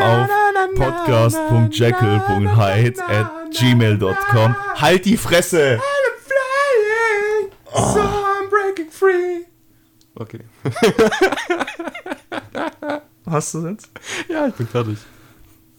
[0.00, 0.28] auf
[0.74, 4.56] podcast.jekyll.hyde at gmail.com.
[4.74, 5.78] Halt die Fresse!
[5.78, 7.50] I'm flying.
[7.94, 9.44] So I'm breaking free.
[10.14, 10.40] Okay.
[13.26, 13.90] Hast du jetzt?
[14.28, 14.98] Ja, ich bin fertig.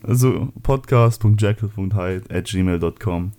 [0.04, 3.32] Also podcast.jekyll.hyde at gmail.com.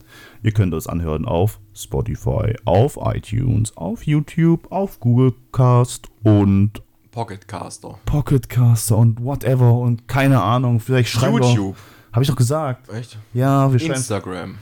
[0.43, 6.83] Ihr könnt das anhören auf Spotify, auf iTunes, auf YouTube, auf Google Cast und
[7.19, 7.99] Pocketcaster.
[8.05, 10.79] Pocketcaster und whatever und keine Ahnung.
[10.79, 11.49] Vielleicht schreiben wir.
[11.49, 11.77] YouTube.
[12.13, 12.89] Habe ich doch gesagt.
[12.91, 13.19] Echt?
[13.35, 13.95] Ja, wir schreiben.
[13.95, 14.59] Instagram.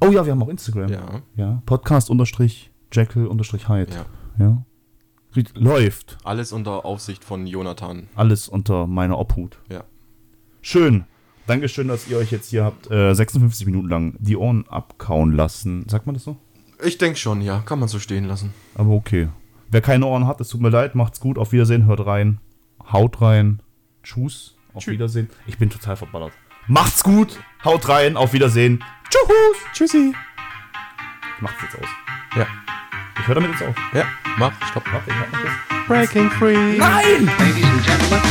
[0.00, 0.88] Oh ja, wir haben auch Instagram.
[0.90, 1.20] Ja.
[1.36, 1.62] Ja.
[1.66, 3.92] Podcast unterstrich Jekyll unterstrich Hyde.
[3.92, 4.06] Ja.
[4.46, 5.42] Ja.
[5.52, 6.16] Läuft.
[6.24, 8.08] Alles unter Aufsicht von Jonathan.
[8.14, 9.58] Alles unter meiner Obhut.
[9.70, 9.84] Ja.
[10.62, 11.04] Schön.
[11.46, 15.86] Dankeschön, dass ihr euch jetzt hier habt äh, 56 Minuten lang die Ohren abkauen lassen.
[15.90, 16.38] Sagt man das so?
[16.82, 17.58] Ich denke schon, ja.
[17.66, 18.54] Kann man so stehen lassen.
[18.76, 19.28] Aber okay.
[19.70, 21.38] Wer keine Ohren hat, es tut mir leid, macht's gut.
[21.38, 22.38] Auf Wiedersehen, hört rein.
[22.92, 23.60] Haut rein.
[24.02, 24.56] Tschüss.
[24.72, 25.28] Auf Tschü- Wiedersehen.
[25.46, 26.32] Ich bin total verballert.
[26.66, 27.38] Macht's gut.
[27.64, 28.16] Haut rein.
[28.16, 28.82] Auf Wiedersehen.
[29.10, 29.58] Tschüss.
[29.74, 30.14] Tschüssi.
[31.40, 31.88] Macht's jetzt aus.
[32.36, 32.46] Ja.
[33.20, 33.74] Ich höre damit jetzt auf.
[33.92, 34.04] Ja.
[34.38, 34.52] Mach.
[34.70, 34.84] Stopp.
[34.92, 35.86] Warte, ich mach noch das.
[35.86, 36.76] Breaking free.
[36.76, 37.26] Nein!
[37.38, 38.22] Ladies and gentlemen,